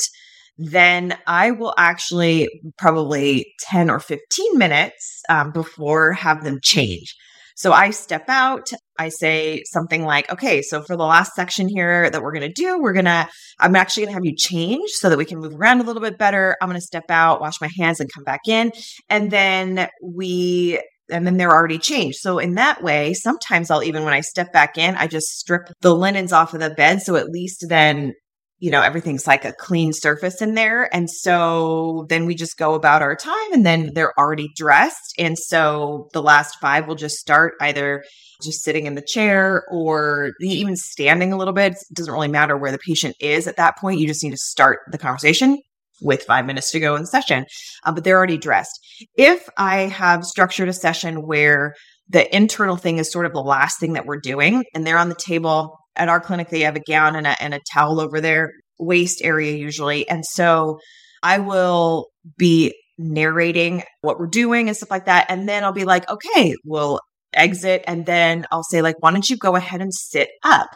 then 0.60 1.18
I 1.26 1.50
will 1.50 1.74
actually 1.76 2.48
probably 2.78 3.52
10 3.62 3.90
or 3.90 4.00
15 4.00 4.60
minutes 4.60 5.24
um, 5.28 5.52
before 5.52 6.14
have 6.14 6.44
them 6.44 6.60
change. 6.62 7.16
So 7.56 7.72
I 7.72 7.92
step 7.92 8.26
out, 8.30 8.72
I 8.98 9.10
say 9.10 9.64
something 9.66 10.04
like, 10.06 10.32
okay, 10.32 10.62
so 10.62 10.82
for 10.82 10.96
the 10.96 11.04
last 11.04 11.34
section 11.34 11.68
here 11.68 12.10
that 12.10 12.22
we're 12.22 12.34
going 12.34 12.50
to 12.50 12.54
do, 12.54 12.80
we're 12.80 12.94
going 12.94 13.06
to, 13.06 13.28
I'm 13.60 13.76
actually 13.76 14.04
going 14.04 14.12
to 14.12 14.16
have 14.16 14.26
you 14.26 14.36
change 14.36 14.90
so 14.92 15.10
that 15.10 15.18
we 15.18 15.26
can 15.26 15.40
move 15.40 15.56
around 15.56 15.82
a 15.82 15.84
little 15.84 16.02
bit 16.02 16.18
better. 16.18 16.56
I'm 16.62 16.70
going 16.70 16.80
to 16.80 16.86
step 16.86 17.10
out, 17.10 17.42
wash 17.42 17.62
my 17.62 17.70
hands, 17.78 18.00
and 18.00 18.12
come 18.12 18.24
back 18.24 18.42
in. 18.48 18.72
And 19.10 19.32
then 19.32 19.88
we, 20.02 20.82
and 21.12 21.28
then 21.28 21.38
they're 21.38 21.52
already 21.52 21.80
changed. 21.80 22.18
So 22.20 22.40
in 22.40 22.56
that 22.56 22.82
way, 22.82 23.14
sometimes 23.14 23.70
I'll 23.70 23.84
even, 23.84 24.04
when 24.04 24.14
I 24.14 24.22
step 24.22 24.54
back 24.54 24.78
in, 24.78 24.96
I 24.96 25.08
just 25.08 25.28
strip 25.28 25.70
the 25.82 25.96
linens 25.96 26.32
off 26.32 26.54
of 26.54 26.60
the 26.60 26.70
bed. 26.70 27.02
So 27.02 27.16
at 27.16 27.30
least 27.30 27.66
then 27.68 28.14
you 28.63 28.72
know, 28.72 28.82
everything's 28.82 29.27
like 29.27 29.43
a 29.43 29.51
clean 29.51 29.91
surface 29.91 30.41
in 30.41 30.53
there. 30.53 30.88
And 30.96 31.10
so 31.10 32.05
then 32.08 32.25
we 32.25 32.34
just 32.34 32.58
go 32.58 32.75
about 32.75 33.01
our 33.01 33.13
time 33.13 33.51
and 33.51 33.65
then 33.65 33.91
they're 33.93 34.17
already 34.17 34.48
dressed. 34.55 35.13
And 35.20 35.38
so 35.38 36.08
the 36.13 36.22
last 36.22 36.55
five 36.62 36.88
will 36.88 36.96
just 36.96 37.17
start 37.17 37.55
either 37.60 38.05
just 38.41 38.63
sitting 38.63 38.86
in 38.86 38.96
the 38.96 39.01
chair 39.01 39.65
or 39.70 40.32
even 40.39 40.77
standing 40.77 41.34
a 41.34 41.38
little 41.38 41.53
bit. 41.53 41.74
It 41.74 41.93
doesn't 41.93 42.13
really 42.13 42.29
matter 42.29 42.55
where 42.55 42.72
the 42.72 42.77
patient 42.77 43.17
is 43.20 43.48
at 43.48 43.58
that 43.58 43.77
point. 43.77 44.00
You 44.00 44.08
just 44.08 44.24
need 44.24 44.32
to 44.32 44.38
start 44.38 44.79
the 44.93 44.98
conversation 44.98 45.60
with 46.01 46.24
five 46.24 46.46
minutes 46.46 46.72
to 46.72 46.79
go 46.79 46.96
in 46.96 47.05
session, 47.05 47.46
uh, 47.84 47.91
but 47.91 48.05
they're 48.05 48.17
already 48.17 48.38
dressed. 48.38 48.79
If 49.17 49.50
I 49.58 49.88
have 49.88 50.24
structured 50.24 50.70
a 50.70 50.74
session 50.74 51.27
where 51.27 51.74
the 52.08 52.34
internal 52.34 52.77
thing 52.77 52.98
is 52.98 53.12
sort 53.12 53.25
of 53.25 53.34
the 53.34 53.41
last 53.41 53.82
thing 53.82 53.93
that 53.93 54.05
we're 54.05 54.22
doing 54.22 54.63
and 54.74 54.88
they're 54.88 54.98
on 54.98 55.10
the 55.10 55.15
table 55.15 55.83
at 55.96 56.10
our 56.10 56.20
clinic, 56.20 56.50
they 56.50 56.62
have 56.62 56.76
a 56.76 56.82
gown 56.82 57.16
and 57.16 57.28
a, 57.28 57.42
and 57.42 57.54
a 57.54 57.62
towel 57.74 58.00
over 58.00 58.20
their 58.20 58.52
waist 58.80 59.22
area 59.24 59.56
usually. 59.56 60.08
And 60.10 60.26
so 60.26 60.80
I 61.22 61.40
will 61.40 62.08
be 62.38 62.74
narrating 62.98 63.84
what 64.02 64.20
we're 64.20 64.28
doing 64.28 64.68
and 64.68 64.78
stuff 64.78 64.92
like 64.92 65.06
that. 65.06 65.28
And 65.30 65.48
then 65.48 65.64
I'll 65.64 65.72
be 65.72 65.86
like, 65.86 66.10
okay, 66.10 66.56
we'll 66.66 67.00
exit. 67.34 67.84
And 67.88 68.06
then 68.06 68.46
I'll 68.52 68.64
say, 68.64 68.82
like, 68.82 68.96
why 69.00 69.12
don't 69.12 69.30
you 69.30 69.38
go 69.38 69.56
ahead 69.56 69.82
and 69.82 69.94
sit 69.94 70.30
up? 70.44 70.70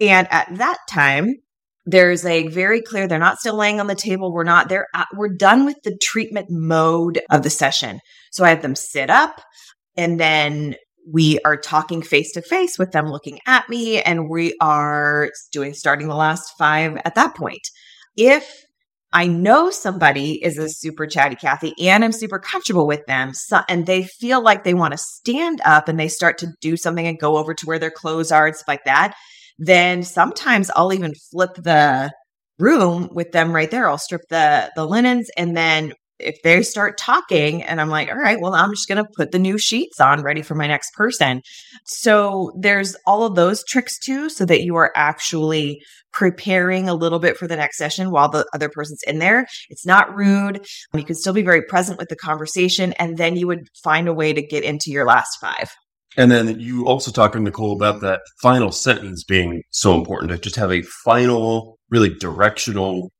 And 0.00 0.26
at 0.30 0.48
that 0.56 0.78
time, 0.90 1.34
there's 1.86 2.24
a 2.24 2.48
very 2.48 2.80
clear 2.80 3.06
they're 3.06 3.18
not 3.18 3.38
still 3.38 3.56
laying 3.56 3.78
on 3.78 3.86
the 3.86 3.94
table 3.94 4.32
we're 4.32 4.42
not 4.42 4.68
there 4.68 4.86
we're 5.14 5.28
done 5.28 5.66
with 5.66 5.76
the 5.84 5.96
treatment 6.02 6.46
mode 6.48 7.20
of 7.30 7.42
the 7.42 7.50
session 7.50 8.00
so 8.32 8.44
i 8.44 8.48
have 8.48 8.62
them 8.62 8.74
sit 8.74 9.10
up 9.10 9.42
and 9.96 10.18
then 10.18 10.74
we 11.06 11.38
are 11.44 11.56
talking 11.56 12.02
face 12.02 12.32
to 12.32 12.42
face 12.42 12.78
with 12.78 12.92
them 12.92 13.08
looking 13.08 13.38
at 13.46 13.68
me 13.68 14.00
and 14.00 14.28
we 14.28 14.56
are 14.60 15.30
doing 15.52 15.74
starting 15.74 16.08
the 16.08 16.14
last 16.14 16.52
five 16.58 16.96
at 17.04 17.14
that 17.14 17.34
point. 17.36 17.62
If 18.16 18.64
I 19.12 19.28
know 19.28 19.70
somebody 19.70 20.42
is 20.44 20.58
a 20.58 20.68
super 20.68 21.06
chatty 21.06 21.36
Cathy 21.36 21.72
and 21.80 22.04
I'm 22.04 22.12
super 22.12 22.38
comfortable 22.38 22.86
with 22.86 23.06
them 23.06 23.32
so, 23.32 23.60
and 23.68 23.86
they 23.86 24.04
feel 24.04 24.42
like 24.42 24.64
they 24.64 24.74
want 24.74 24.92
to 24.92 24.98
stand 24.98 25.60
up 25.64 25.88
and 25.88 26.00
they 26.00 26.08
start 26.08 26.38
to 26.38 26.48
do 26.60 26.76
something 26.76 27.06
and 27.06 27.18
go 27.18 27.36
over 27.36 27.54
to 27.54 27.66
where 27.66 27.78
their 27.78 27.92
clothes 27.92 28.32
are 28.32 28.46
and 28.46 28.56
stuff 28.56 28.68
like 28.68 28.84
that, 28.84 29.14
then 29.58 30.02
sometimes 30.02 30.70
I'll 30.74 30.92
even 30.92 31.14
flip 31.30 31.54
the 31.54 32.12
room 32.58 33.08
with 33.12 33.30
them 33.32 33.52
right 33.52 33.70
there. 33.70 33.88
I'll 33.88 33.98
strip 33.98 34.22
the 34.30 34.70
the 34.74 34.86
linens 34.86 35.30
and 35.36 35.56
then 35.56 35.92
if 36.18 36.40
they 36.42 36.62
start 36.62 36.96
talking 36.96 37.62
and 37.62 37.80
I'm 37.80 37.90
like, 37.90 38.08
all 38.08 38.16
right, 38.16 38.40
well, 38.40 38.54
I'm 38.54 38.70
just 38.70 38.88
going 38.88 39.02
to 39.02 39.10
put 39.16 39.32
the 39.32 39.38
new 39.38 39.58
sheets 39.58 40.00
on 40.00 40.22
ready 40.22 40.42
for 40.42 40.54
my 40.54 40.66
next 40.66 40.94
person. 40.94 41.42
So 41.84 42.52
there's 42.58 42.96
all 43.06 43.24
of 43.24 43.34
those 43.34 43.64
tricks 43.64 43.98
too, 43.98 44.28
so 44.30 44.44
that 44.46 44.62
you 44.62 44.76
are 44.76 44.92
actually 44.94 45.82
preparing 46.12 46.88
a 46.88 46.94
little 46.94 47.18
bit 47.18 47.36
for 47.36 47.48
the 47.48 47.56
next 47.56 47.76
session 47.76 48.12
while 48.12 48.28
the 48.28 48.46
other 48.54 48.68
person's 48.68 49.02
in 49.06 49.18
there. 49.18 49.46
It's 49.68 49.84
not 49.84 50.14
rude. 50.14 50.64
You 50.94 51.04
can 51.04 51.16
still 51.16 51.32
be 51.32 51.42
very 51.42 51.62
present 51.62 51.98
with 51.98 52.08
the 52.08 52.16
conversation. 52.16 52.92
And 52.94 53.18
then 53.18 53.36
you 53.36 53.48
would 53.48 53.68
find 53.82 54.06
a 54.06 54.14
way 54.14 54.32
to 54.32 54.40
get 54.40 54.62
into 54.62 54.90
your 54.90 55.04
last 55.04 55.38
five. 55.40 55.70
And 56.16 56.30
then 56.30 56.60
you 56.60 56.86
also 56.86 57.10
talked, 57.10 57.34
Nicole, 57.34 57.72
about 57.72 58.00
that 58.02 58.20
final 58.40 58.70
sentence 58.70 59.24
being 59.24 59.62
so 59.70 59.96
important 59.96 60.30
to 60.30 60.38
just 60.38 60.54
have 60.54 60.70
a 60.70 60.82
final, 61.04 61.78
really 61.90 62.14
directional, 62.14 63.10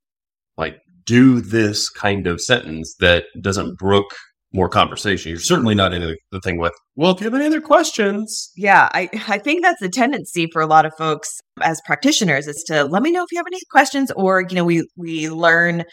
do 1.05 1.41
this 1.41 1.89
kind 1.89 2.27
of 2.27 2.41
sentence 2.41 2.95
that 2.99 3.25
doesn't 3.41 3.77
brook 3.77 4.15
more 4.53 4.69
conversation. 4.69 5.29
You're 5.29 5.39
certainly 5.39 5.75
not 5.75 5.93
into 5.93 6.17
the 6.31 6.39
thing 6.39 6.57
with, 6.57 6.73
well, 6.95 7.11
if 7.11 7.19
you 7.19 7.25
have 7.25 7.33
any 7.33 7.45
other 7.45 7.61
questions. 7.61 8.51
Yeah, 8.55 8.89
I, 8.93 9.09
I 9.27 9.37
think 9.37 9.61
that's 9.61 9.81
a 9.81 9.89
tendency 9.89 10.47
for 10.51 10.61
a 10.61 10.67
lot 10.67 10.85
of 10.85 10.93
folks 10.97 11.41
as 11.61 11.81
practitioners 11.85 12.47
is 12.47 12.63
to 12.67 12.85
let 12.85 13.03
me 13.03 13.11
know 13.11 13.23
if 13.23 13.31
you 13.31 13.37
have 13.37 13.47
any 13.47 13.59
questions 13.69 14.11
or, 14.15 14.45
you 14.49 14.55
know, 14.55 14.63
we 14.63 14.87
we 14.95 15.29
learn 15.29 15.83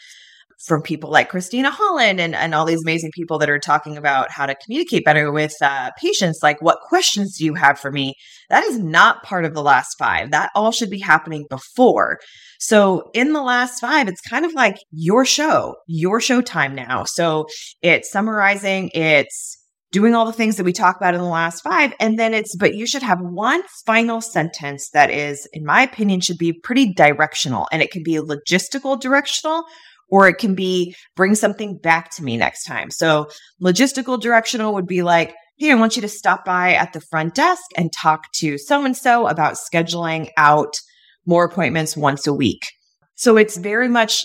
from 0.64 0.80
people 0.80 1.10
like 1.10 1.28
Christina 1.28 1.70
Holland 1.70 2.20
and, 2.20 2.34
and 2.34 2.54
all 2.54 2.64
these 2.64 2.82
amazing 2.82 3.10
people 3.12 3.38
that 3.38 3.50
are 3.50 3.58
talking 3.58 3.96
about 3.96 4.30
how 4.30 4.46
to 4.46 4.54
communicate 4.54 5.04
better 5.04 5.32
with 5.32 5.52
uh, 5.60 5.90
patients. 5.98 6.40
Like, 6.42 6.62
what 6.62 6.80
questions 6.80 7.36
do 7.36 7.44
you 7.44 7.54
have 7.54 7.80
for 7.80 7.90
me? 7.90 8.14
That 8.48 8.64
is 8.64 8.78
not 8.78 9.24
part 9.24 9.44
of 9.44 9.54
the 9.54 9.62
last 9.62 9.96
five. 9.98 10.30
That 10.30 10.50
all 10.54 10.70
should 10.70 10.90
be 10.90 11.00
happening 11.00 11.46
before. 11.50 12.18
So, 12.60 13.10
in 13.12 13.32
the 13.32 13.42
last 13.42 13.80
five, 13.80 14.06
it's 14.06 14.20
kind 14.20 14.44
of 14.44 14.52
like 14.54 14.76
your 14.92 15.24
show, 15.24 15.74
your 15.88 16.20
show 16.20 16.40
time 16.40 16.74
now. 16.74 17.04
So, 17.04 17.46
it's 17.82 18.10
summarizing, 18.10 18.90
it's 18.94 19.58
doing 19.92 20.14
all 20.14 20.24
the 20.24 20.32
things 20.32 20.56
that 20.56 20.64
we 20.64 20.72
talk 20.72 20.96
about 20.96 21.14
in 21.14 21.20
the 21.20 21.26
last 21.26 21.60
five. 21.62 21.92
And 22.00 22.18
then 22.18 22.34
it's, 22.34 22.56
but 22.56 22.74
you 22.74 22.86
should 22.86 23.02
have 23.02 23.20
one 23.20 23.62
final 23.84 24.20
sentence 24.20 24.88
that 24.90 25.10
is, 25.10 25.46
in 25.52 25.64
my 25.64 25.82
opinion, 25.82 26.20
should 26.20 26.38
be 26.38 26.52
pretty 26.52 26.94
directional. 26.94 27.68
And 27.70 27.82
it 27.82 27.90
can 27.90 28.02
be 28.02 28.14
logistical 28.14 28.98
directional 28.98 29.64
or 30.12 30.28
it 30.28 30.36
can 30.36 30.54
be 30.54 30.94
bring 31.16 31.34
something 31.34 31.78
back 31.78 32.10
to 32.10 32.22
me 32.22 32.36
next 32.36 32.64
time. 32.64 32.90
So 32.90 33.28
logistical 33.60 34.20
directional 34.20 34.74
would 34.74 34.86
be 34.86 35.02
like, 35.02 35.34
Hey, 35.56 35.72
I 35.72 35.74
want 35.74 35.96
you 35.96 36.02
to 36.02 36.08
stop 36.08 36.44
by 36.44 36.74
at 36.74 36.92
the 36.92 37.00
front 37.00 37.34
desk 37.34 37.62
and 37.76 37.90
talk 37.92 38.30
to 38.34 38.58
so 38.58 38.84
and 38.84 38.96
so 38.96 39.26
about 39.26 39.54
scheduling 39.54 40.28
out 40.36 40.74
more 41.24 41.44
appointments 41.44 41.96
once 41.96 42.26
a 42.26 42.34
week. 42.34 42.62
So 43.14 43.36
it's 43.36 43.56
very 43.56 43.88
much 43.88 44.24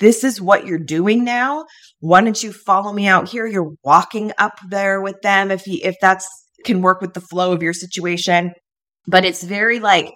this 0.00 0.22
is 0.22 0.40
what 0.40 0.66
you're 0.66 0.78
doing 0.78 1.24
now. 1.24 1.64
Why 2.00 2.20
don't 2.20 2.42
you 2.42 2.52
follow 2.52 2.92
me 2.92 3.06
out 3.06 3.28
here? 3.28 3.46
You're 3.46 3.72
walking 3.84 4.32
up 4.36 4.58
there 4.68 5.00
with 5.00 5.20
them 5.22 5.50
if 5.50 5.66
you 5.66 5.80
if 5.82 5.96
that's 6.00 6.28
can 6.64 6.82
work 6.82 7.00
with 7.00 7.14
the 7.14 7.20
flow 7.20 7.52
of 7.52 7.62
your 7.62 7.72
situation. 7.72 8.52
But 9.06 9.24
it's 9.24 9.42
very 9.42 9.80
like 9.80 10.12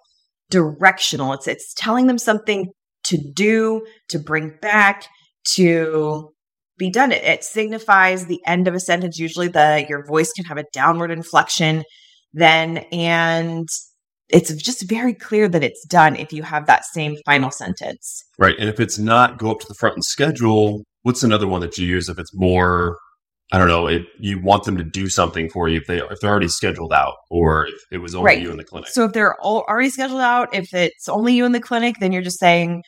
directional. 0.50 1.32
It's 1.32 1.48
it's 1.48 1.72
telling 1.74 2.06
them 2.06 2.18
something 2.18 2.70
to 3.06 3.18
do, 3.34 3.86
to 4.08 4.18
bring 4.18 4.56
back, 4.60 5.06
to 5.54 6.32
be 6.78 6.90
done. 6.90 7.12
It, 7.12 7.24
it 7.24 7.44
signifies 7.44 8.26
the 8.26 8.40
end 8.46 8.68
of 8.68 8.74
a 8.74 8.80
sentence. 8.80 9.18
Usually 9.18 9.48
the 9.48 9.86
your 9.88 10.04
voice 10.06 10.32
can 10.32 10.44
have 10.44 10.58
a 10.58 10.64
downward 10.72 11.10
inflection 11.10 11.84
then 12.32 12.78
and 12.92 13.68
it's 14.28 14.52
just 14.54 14.88
very 14.88 15.14
clear 15.14 15.48
that 15.48 15.62
it's 15.62 15.84
done 15.86 16.16
if 16.16 16.32
you 16.32 16.42
have 16.42 16.66
that 16.66 16.84
same 16.84 17.16
final 17.24 17.50
sentence. 17.50 18.24
Right. 18.38 18.56
And 18.58 18.68
if 18.68 18.80
it's 18.80 18.98
not 18.98 19.38
go 19.38 19.50
up 19.50 19.60
to 19.60 19.68
the 19.68 19.74
front 19.74 19.94
and 19.94 20.04
schedule, 20.04 20.82
what's 21.02 21.22
another 21.22 21.46
one 21.46 21.60
that 21.60 21.78
you 21.78 21.86
use 21.86 22.08
if 22.08 22.18
it's 22.18 22.34
more 22.34 22.98
I 23.52 23.58
don't 23.58 23.68
know, 23.68 23.86
if 23.86 24.02
you 24.18 24.42
want 24.42 24.64
them 24.64 24.76
to 24.76 24.82
do 24.82 25.08
something 25.08 25.48
for 25.50 25.68
you 25.68 25.78
if 25.78 25.86
they 25.86 25.98
if 25.98 26.18
they're 26.20 26.30
already 26.30 26.48
scheduled 26.48 26.92
out 26.92 27.14
or 27.30 27.66
if 27.66 27.74
it 27.92 27.98
was 27.98 28.14
only 28.14 28.26
right. 28.26 28.42
you 28.42 28.50
in 28.50 28.56
the 28.56 28.64
clinic. 28.64 28.88
So 28.88 29.04
if 29.04 29.12
they're 29.12 29.40
already 29.40 29.90
scheduled 29.90 30.20
out, 30.20 30.54
if 30.54 30.74
it's 30.74 31.08
only 31.08 31.34
you 31.34 31.44
in 31.44 31.52
the 31.52 31.60
clinic, 31.60 31.96
then 32.00 32.12
you're 32.12 32.22
just 32.22 32.40
saying 32.40 32.82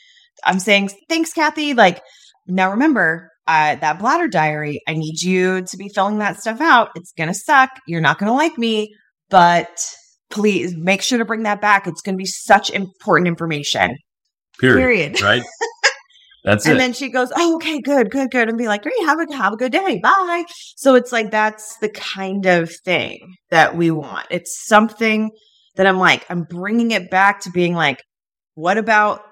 I'm 0.45 0.61
saying, 0.61 0.91
thanks, 1.09 1.33
Kathy. 1.33 1.75
Like, 1.75 2.01
now 2.47 2.71
remember, 2.71 3.31
uh, 3.47 3.77
that 3.77 3.99
bladder 3.99 4.29
diary, 4.29 4.81
I 4.87 4.95
need 4.95 5.21
you 5.23 5.63
to 5.63 5.77
be 5.77 5.89
filling 5.89 6.19
that 6.19 6.41
stuff 6.41 6.61
out. 6.61 6.91
It's 6.95 7.13
going 7.13 7.29
to 7.29 7.35
suck. 7.35 7.71
You're 7.87 8.01
not 8.01 8.19
going 8.19 8.29
to 8.29 8.35
like 8.35 8.59
me, 8.59 8.95
but 9.31 9.69
please 10.31 10.77
make 10.77 11.03
sure 11.03 11.19
to 11.19 11.25
bring 11.25 11.45
that 11.45 11.61
back. 11.61 11.87
It's 11.87 12.03
going 12.03 12.15
to 12.15 12.19
be 12.19 12.27
such 12.27 12.71
important 12.71 13.29
information. 13.29 13.97
Period. 14.61 15.17
Period. 15.17 15.23
Right. 15.23 15.43
That's 16.45 16.67
and 16.67 16.77
it. 16.77 16.79
then 16.79 16.93
she 16.93 17.09
goes, 17.09 17.31
"Oh, 17.37 17.57
okay, 17.57 17.81
good, 17.81 18.11
good, 18.11 18.31
good," 18.31 18.49
and 18.49 18.57
be 18.57 18.69
like, 18.69 18.83
"Great, 18.83 18.95
have 19.05 19.19
a 19.19 19.35
have 19.35 19.53
a 19.53 19.57
good 19.57 19.73
day, 19.73 20.01
bye." 20.03 20.45
So 20.77 20.95
it's 20.95 21.13
like 21.13 21.31
that's 21.31 21.77
the 21.79 21.89
kind 21.89 22.47
of 22.47 22.71
thing 22.85 23.37
that 23.51 23.77
we 23.77 23.91
want. 23.91 24.27
It's 24.31 24.67
something 24.67 25.31
that 25.77 25.87
I'm 25.87 25.99
like, 25.99 26.27
I'm 26.29 26.43
bringing 26.43 26.91
it 26.91 27.11
back 27.11 27.41
to 27.41 27.51
being 27.51 27.75
like, 27.75 28.03
what 28.55 28.79
about 28.79 29.23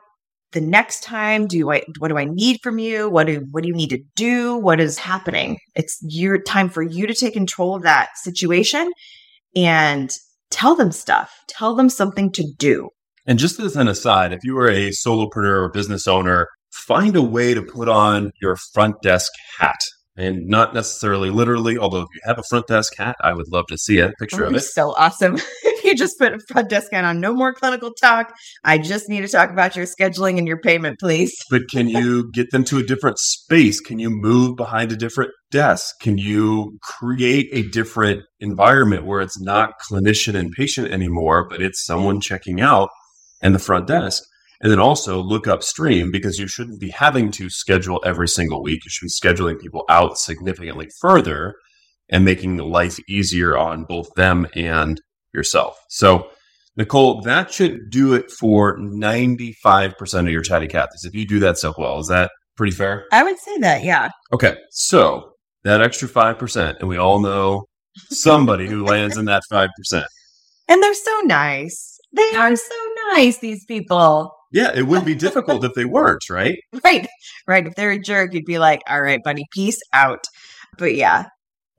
the 0.52 0.60
next 0.60 1.02
time 1.02 1.46
do 1.46 1.70
I 1.70 1.82
what 1.98 2.08
do 2.08 2.16
I 2.16 2.24
need 2.24 2.60
from 2.62 2.78
you? 2.78 3.10
What 3.10 3.26
do 3.26 3.44
what 3.50 3.62
do 3.62 3.68
you 3.68 3.74
need 3.74 3.90
to 3.90 4.02
do? 4.14 4.56
What 4.56 4.80
is 4.80 4.96
happening? 4.96 5.58
It's 5.74 5.98
your 6.02 6.40
time 6.40 6.70
for 6.70 6.82
you 6.82 7.06
to 7.06 7.14
take 7.14 7.34
control 7.34 7.74
of 7.74 7.82
that 7.82 8.16
situation 8.16 8.90
and 9.54 10.10
tell 10.50 10.76
them 10.76 10.92
stuff. 10.92 11.32
Tell 11.48 11.74
them 11.74 11.88
something 11.88 12.30
to 12.32 12.44
do. 12.58 12.88
And 13.26 13.38
just 13.38 13.58
as 13.58 13.74
an 13.74 13.88
aside, 13.88 14.32
if 14.32 14.44
you 14.44 14.56
are 14.56 14.68
a 14.68 14.90
solopreneur 14.90 15.64
or 15.64 15.70
business 15.70 16.06
owner, 16.06 16.46
find 16.72 17.16
a 17.16 17.22
way 17.22 17.54
to 17.54 17.62
put 17.62 17.88
on 17.88 18.30
your 18.40 18.56
front 18.72 19.00
desk 19.02 19.32
hat 19.58 19.80
and 20.16 20.46
not 20.46 20.74
necessarily 20.74 21.30
literally, 21.30 21.76
although 21.76 22.00
if 22.00 22.08
you 22.14 22.20
have 22.24 22.38
a 22.38 22.42
front 22.48 22.66
desk 22.66 22.96
hat, 22.96 23.16
I 23.20 23.34
would 23.34 23.52
love 23.52 23.66
to 23.68 23.76
see 23.76 23.98
a 23.98 24.12
picture 24.18 24.44
of 24.44 24.50
it. 24.50 24.54
be 24.54 24.60
so 24.60 24.94
awesome. 24.94 25.36
if 25.64 25.84
you 25.84 25.94
just 25.94 26.18
put 26.18 26.32
a 26.32 26.38
front 26.48 26.70
desk 26.70 26.90
hat 26.92 27.04
on, 27.04 27.20
no 27.20 27.34
more 27.34 27.52
clinical 27.52 27.92
talk. 27.92 28.34
I 28.64 28.78
just 28.78 29.08
need 29.08 29.20
to 29.20 29.28
talk 29.28 29.50
about 29.50 29.76
your 29.76 29.84
scheduling 29.84 30.38
and 30.38 30.48
your 30.48 30.58
payment, 30.58 30.98
please. 30.98 31.34
But 31.50 31.68
can 31.70 31.88
you 31.88 32.30
get 32.32 32.50
them 32.50 32.64
to 32.64 32.78
a 32.78 32.82
different 32.82 33.18
space? 33.18 33.78
Can 33.80 33.98
you 33.98 34.08
move 34.08 34.56
behind 34.56 34.90
a 34.90 34.96
different 34.96 35.32
desk? 35.50 35.94
Can 36.00 36.16
you 36.16 36.78
create 36.82 37.48
a 37.52 37.68
different 37.68 38.22
environment 38.40 39.04
where 39.04 39.20
it's 39.20 39.40
not 39.40 39.74
clinician 39.90 40.34
and 40.34 40.50
patient 40.52 40.90
anymore, 40.90 41.46
but 41.48 41.60
it's 41.60 41.84
someone 41.84 42.20
checking 42.20 42.60
out 42.60 42.88
and 43.42 43.54
the 43.54 43.58
front 43.58 43.86
desk? 43.86 44.22
And 44.60 44.72
then 44.72 44.80
also 44.80 45.20
look 45.20 45.46
upstream 45.46 46.10
because 46.10 46.38
you 46.38 46.46
shouldn't 46.46 46.80
be 46.80 46.90
having 46.90 47.30
to 47.32 47.50
schedule 47.50 48.00
every 48.04 48.28
single 48.28 48.62
week. 48.62 48.84
You 48.84 48.90
should 48.90 49.06
be 49.06 49.10
scheduling 49.10 49.60
people 49.60 49.84
out 49.88 50.18
significantly 50.18 50.88
further 51.00 51.54
and 52.08 52.24
making 52.24 52.56
life 52.56 52.98
easier 53.08 53.56
on 53.56 53.84
both 53.84 54.08
them 54.14 54.46
and 54.54 55.00
yourself. 55.34 55.76
So, 55.88 56.30
Nicole, 56.76 57.20
that 57.22 57.52
should 57.52 57.90
do 57.90 58.14
it 58.14 58.30
for 58.30 58.78
95% 58.78 60.20
of 60.20 60.28
your 60.28 60.42
chatty 60.42 60.68
Cathys. 60.68 61.04
If 61.04 61.14
you 61.14 61.26
do 61.26 61.38
that 61.40 61.58
so 61.58 61.74
well, 61.76 61.98
is 61.98 62.08
that 62.08 62.30
pretty 62.56 62.74
fair? 62.74 63.06
I 63.12 63.22
would 63.22 63.38
say 63.38 63.58
that, 63.58 63.82
yeah. 63.82 64.10
Okay. 64.32 64.56
So, 64.70 65.32
that 65.64 65.82
extra 65.82 66.08
5%, 66.08 66.78
and 66.78 66.88
we 66.88 66.96
all 66.96 67.18
know 67.18 67.64
somebody 68.10 68.68
who 68.68 68.84
lands 68.84 69.16
in 69.16 69.24
that 69.24 69.42
5%. 69.50 69.68
And 70.68 70.82
they're 70.82 70.94
so 70.94 71.20
nice. 71.24 71.98
They 72.12 72.34
are 72.36 72.54
so 72.54 72.74
nice, 73.12 73.38
these 73.38 73.64
people. 73.64 74.35
Yeah, 74.52 74.72
it 74.74 74.82
wouldn't 74.86 75.06
be 75.06 75.14
difficult 75.26 75.64
if 75.64 75.74
they 75.74 75.84
weren't, 75.84 76.28
right? 76.30 76.58
Right. 76.84 77.06
Right. 77.46 77.66
If 77.66 77.74
they're 77.74 77.90
a 77.92 77.98
jerk, 77.98 78.32
you'd 78.34 78.44
be 78.44 78.58
like, 78.58 78.80
all 78.88 79.00
right, 79.02 79.22
buddy, 79.22 79.44
peace 79.52 79.80
out. 79.92 80.24
But 80.78 80.94
yeah, 80.94 81.26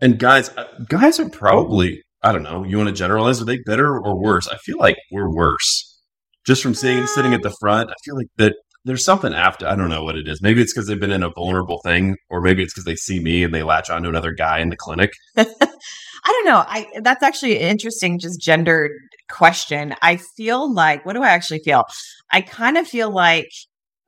And 0.01 0.17
guys, 0.19 0.49
uh, 0.58 0.65
guys 0.89 1.19
are 1.19 1.30
probably, 1.30 2.01
I 2.23 2.32
don't 2.32 2.43
know, 2.43 2.63
you 2.63 2.77
want 2.77 2.89
to 2.89 2.95
generalize, 2.95 3.41
are 3.41 3.45
they 3.45 3.60
better 3.65 3.97
or 3.99 4.19
worse? 4.19 4.47
I 4.47 4.58
feel 4.58 4.77
like 4.80 4.97
we're 5.12 5.34
worse. 5.34 5.99
Just 6.45 6.63
from 6.63 6.73
seeing 6.73 7.06
sitting 7.08 7.34
at 7.34 7.43
the 7.43 7.56
front, 7.60 7.89
I 7.89 7.95
feel 8.06 8.15
like 8.15 8.27
that 8.38 8.56
there's 8.86 9.03
something 9.03 9.34
after, 9.34 9.67
I 9.67 9.75
don't 9.75 9.89
know 9.89 10.03
what 10.03 10.15
it 10.15 10.27
is. 10.27 10.41
Maybe 10.41 10.62
it's 10.62 10.73
because 10.73 10.88
they've 10.88 10.99
been 10.99 11.12
in 11.12 11.21
a 11.23 11.30
vulnerable 11.30 11.80
thing, 11.84 12.15
or 12.30 12.39
maybe 12.41 12.63
it's 12.63 12.73
because 12.73 12.86
they 12.86 12.95
see 12.95 13.19
me 13.19 13.43
and 13.43 13.53
they 13.53 13.63
latch 13.63 13.89
onto 13.89 14.08
another 14.08 14.32
guy 14.32 14.60
in 14.60 14.69
the 14.69 14.77
clinic. 14.77 15.12
I 15.38 15.45
don't 15.45 16.45
know. 16.45 16.63
I 16.65 16.88
that's 17.01 17.21
actually 17.23 17.60
interesting, 17.60 18.17
just 18.17 18.39
gendered 18.41 18.91
question. 19.30 19.96
I 20.02 20.18
feel 20.18 20.72
like 20.74 21.06
what 21.06 21.13
do 21.13 21.24
I 21.24 21.30
actually 21.30 21.60
feel? 21.60 21.86
I 22.32 22.42
kind 22.42 22.78
of 22.78 22.88
feel 22.88 23.12
like 23.12 23.50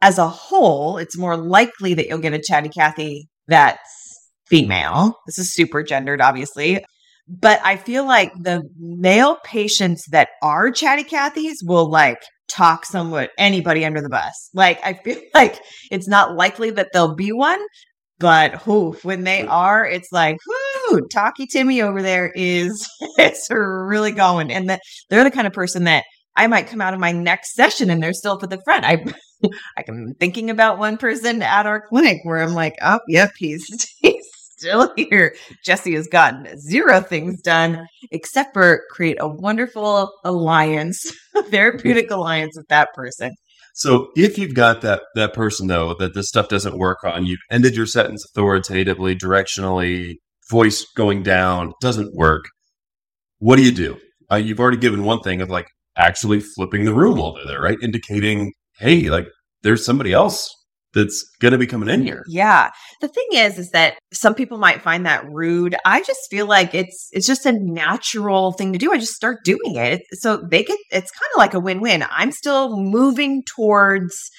as 0.02 0.18
a 0.18 0.28
whole, 0.28 0.98
it's 0.98 1.18
more 1.18 1.36
likely 1.36 1.94
that 1.94 2.08
you'll 2.08 2.20
get 2.20 2.34
a 2.34 2.42
chatty 2.42 2.70
Cathy 2.70 3.28
that's 3.48 3.80
female. 4.48 5.16
This 5.26 5.38
is 5.38 5.54
super 5.54 5.84
gendered, 5.84 6.22
obviously. 6.22 6.84
But 7.28 7.62
I 7.64 7.76
feel 7.78 8.06
like 8.06 8.34
the 8.42 8.64
male 8.78 9.38
patients 9.44 10.06
that 10.12 10.30
are 10.42 10.72
chatty 10.72 11.04
Cathys 11.04 11.58
will 11.64 11.90
like 11.90 12.18
talk 12.48 12.86
somewhat 12.86 13.30
anybody 13.38 13.86
under 13.86 14.02
the 14.02 14.10
bus. 14.10 14.50
Like 14.54 14.80
I 14.84 14.94
feel 14.94 15.22
like 15.34 15.62
it's 15.92 16.08
not 16.08 16.36
likely 16.36 16.72
that 16.72 16.90
there'll 16.92 17.16
be 17.16 17.32
one, 17.32 17.62
but 18.18 18.56
who 18.56 18.94
when 19.04 19.24
they 19.24 19.46
are, 19.46 19.86
it's 19.86 20.12
like, 20.12 20.38
whoo, 20.48 20.56
Talkie 21.12 21.48
Timmy 21.48 21.82
over 21.82 22.02
there 22.02 22.32
is 22.36 22.88
it's 23.18 23.48
really 23.50 24.12
going. 24.12 24.52
And 24.52 24.70
that 24.70 24.82
they're 25.10 25.24
the 25.24 25.32
kind 25.32 25.48
of 25.48 25.54
person 25.54 25.86
that 25.86 26.04
I 26.36 26.48
might 26.48 26.68
come 26.68 26.82
out 26.82 26.94
of 26.94 27.00
my 27.00 27.12
next 27.12 27.54
session 27.54 27.90
and 27.90 28.02
they're 28.02 28.14
still 28.14 28.34
up 28.34 28.44
at 28.44 28.50
the 28.50 28.62
front. 28.64 28.86
I 28.86 29.04
I'm 29.78 30.14
thinking 30.20 30.50
about 30.50 30.80
one 30.80 30.98
person 30.98 31.42
at 31.42 31.66
our 31.66 31.88
clinic 31.88 32.20
where 32.24 32.42
I'm 32.42 32.54
like, 32.54 32.76
oh, 32.82 33.00
yep, 33.08 33.32
he's 33.38 33.66
he's 34.02 34.26
still 34.34 34.94
here. 34.96 35.36
Jesse 35.64 35.96
has 35.96 36.08
gotten 36.08 36.60
zero 36.60 37.02
things 37.02 37.42
done 37.42 37.86
except 38.12 38.54
for 38.54 38.84
create 38.92 39.18
a 39.20 39.28
wonderful 39.28 40.12
alliance, 40.24 41.12
therapeutic 41.50 42.12
alliance 42.12 42.58
with 42.58 42.68
that 42.68 42.90
person. 42.94 43.36
So 43.74 44.10
if 44.16 44.38
you've 44.38 44.56
got 44.56 44.82
that 44.82 45.04
that 45.16 45.34
person 45.34 45.68
though 45.68 45.96
that 46.00 46.14
this 46.14 46.28
stuff 46.28 46.50
doesn't 46.50 46.78
work 46.78 47.04
on, 47.04 47.26
you've 47.26 47.40
ended 47.50 47.76
your 47.76 47.86
sentence 47.86 48.26
authoritatively, 48.26 49.16
directionally, 49.16 50.16
voice 50.50 50.86
going 50.96 51.24
down, 51.24 51.74
doesn't 51.82 52.14
work. 52.16 52.46
What 53.40 53.56
do 53.58 53.64
you 53.64 53.72
do? 53.72 53.98
Uh, 54.32 54.36
you've 54.36 54.60
already 54.60 54.78
given 54.78 55.04
one 55.04 55.22
thing 55.22 55.42
of 55.42 55.50
like 55.50 55.68
actually 55.98 56.40
flipping 56.40 56.86
the 56.86 56.94
room 56.94 57.18
while 57.18 57.34
they're 57.34 57.46
there, 57.46 57.62
right? 57.62 57.78
Indicating, 57.82 58.54
hey, 58.78 59.10
like 59.10 59.28
there's 59.64 59.86
somebody 59.86 60.14
else 60.14 60.54
that's 60.94 61.24
going 61.40 61.52
to 61.52 61.58
be 61.58 61.68
coming 61.68 61.90
in 61.90 62.02
here. 62.02 62.24
Yeah. 62.28 62.72
The 63.02 63.08
thing 63.08 63.28
is, 63.34 63.60
is 63.60 63.70
that 63.72 63.98
some 64.12 64.34
people 64.34 64.58
might 64.58 64.82
find 64.82 65.06
that 65.06 65.24
rude. 65.30 65.76
I 65.86 66.02
just 66.02 66.22
feel 66.30 66.48
like 66.48 66.74
it's 66.74 67.10
it's 67.12 67.28
just 67.28 67.46
a 67.46 67.52
natural 67.52 68.54
thing 68.54 68.74
to 68.74 68.80
do. 68.80 68.92
I 68.92 68.98
just 68.98 69.14
start 69.14 69.40
doing 69.44 69.76
it. 69.76 70.02
So 70.14 70.38
they 70.38 70.64
get 70.64 70.80
it's 70.92 71.12
kind 71.12 71.30
of 71.36 71.38
like 71.38 71.54
a 71.54 71.60
win-win. 71.60 72.04
I'm 72.10 72.32
still 72.32 72.78
moving 72.78 73.44
towards 73.56 74.32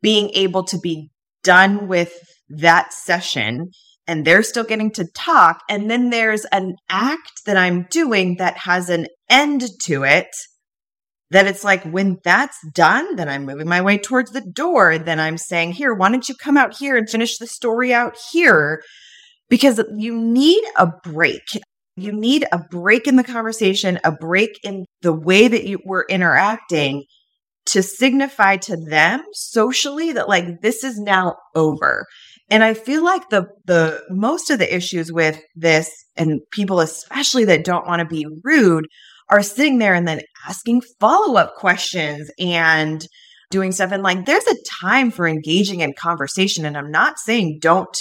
being 0.00 0.30
able 0.30 0.64
to 0.64 0.78
be 0.78 1.10
done 1.42 1.88
with 1.88 2.12
that 2.48 2.92
session 2.92 3.70
and 4.08 4.24
they're 4.24 4.42
still 4.42 4.64
getting 4.64 4.90
to 4.92 5.06
talk. 5.14 5.60
And 5.68 5.88
then 5.88 6.10
there's 6.10 6.44
an 6.46 6.74
act 6.88 7.44
that 7.46 7.56
I'm 7.56 7.86
doing 7.90 8.36
that 8.38 8.56
has 8.56 8.88
an 8.88 9.06
end 9.28 9.68
to 9.82 10.02
it 10.02 10.26
that 11.30 11.46
it's 11.46 11.62
like 11.62 11.84
when 11.84 12.16
that's 12.24 12.56
done, 12.72 13.16
then 13.16 13.28
I'm 13.28 13.44
moving 13.44 13.68
my 13.68 13.82
way 13.82 13.98
towards 13.98 14.30
the 14.32 14.40
door. 14.40 14.96
Then 14.96 15.20
I'm 15.20 15.36
saying, 15.36 15.72
here, 15.72 15.92
why 15.92 16.08
don't 16.08 16.28
you 16.28 16.34
come 16.34 16.56
out 16.56 16.76
here 16.76 16.96
and 16.96 17.08
finish 17.08 17.36
the 17.36 17.46
story 17.46 17.92
out 17.92 18.16
here? 18.32 18.82
Because 19.50 19.82
you 19.96 20.18
need 20.18 20.64
a 20.76 20.88
break. 21.04 21.42
You 21.96 22.12
need 22.12 22.46
a 22.50 22.60
break 22.70 23.06
in 23.06 23.16
the 23.16 23.24
conversation, 23.24 23.98
a 24.04 24.12
break 24.12 24.58
in 24.62 24.86
the 25.02 25.12
way 25.12 25.48
that 25.48 25.64
you 25.64 25.80
were 25.84 26.06
interacting 26.08 27.04
to 27.66 27.82
signify 27.82 28.56
to 28.56 28.76
them 28.76 29.22
socially 29.32 30.12
that 30.12 30.28
like 30.28 30.62
this 30.62 30.82
is 30.82 30.98
now 30.98 31.36
over. 31.54 32.06
And 32.50 32.64
I 32.64 32.74
feel 32.74 33.04
like 33.04 33.28
the 33.28 33.48
the 33.66 34.02
most 34.10 34.50
of 34.50 34.58
the 34.58 34.74
issues 34.74 35.12
with 35.12 35.40
this 35.54 35.90
and 36.16 36.40
people 36.50 36.80
especially 36.80 37.44
that 37.46 37.64
don't 37.64 37.86
want 37.86 38.00
to 38.00 38.06
be 38.06 38.26
rude 38.42 38.86
are 39.30 39.42
sitting 39.42 39.78
there 39.78 39.94
and 39.94 40.08
then 40.08 40.22
asking 40.46 40.82
follow-up 41.00 41.54
questions 41.56 42.30
and 42.38 43.06
doing 43.50 43.72
stuff 43.72 43.92
and 43.92 44.02
like 44.02 44.24
there's 44.26 44.46
a 44.46 44.62
time 44.80 45.10
for 45.10 45.26
engaging 45.26 45.80
in 45.80 45.92
conversation 45.94 46.64
and 46.64 46.76
I'm 46.76 46.90
not 46.90 47.18
saying 47.18 47.58
don't 47.60 47.96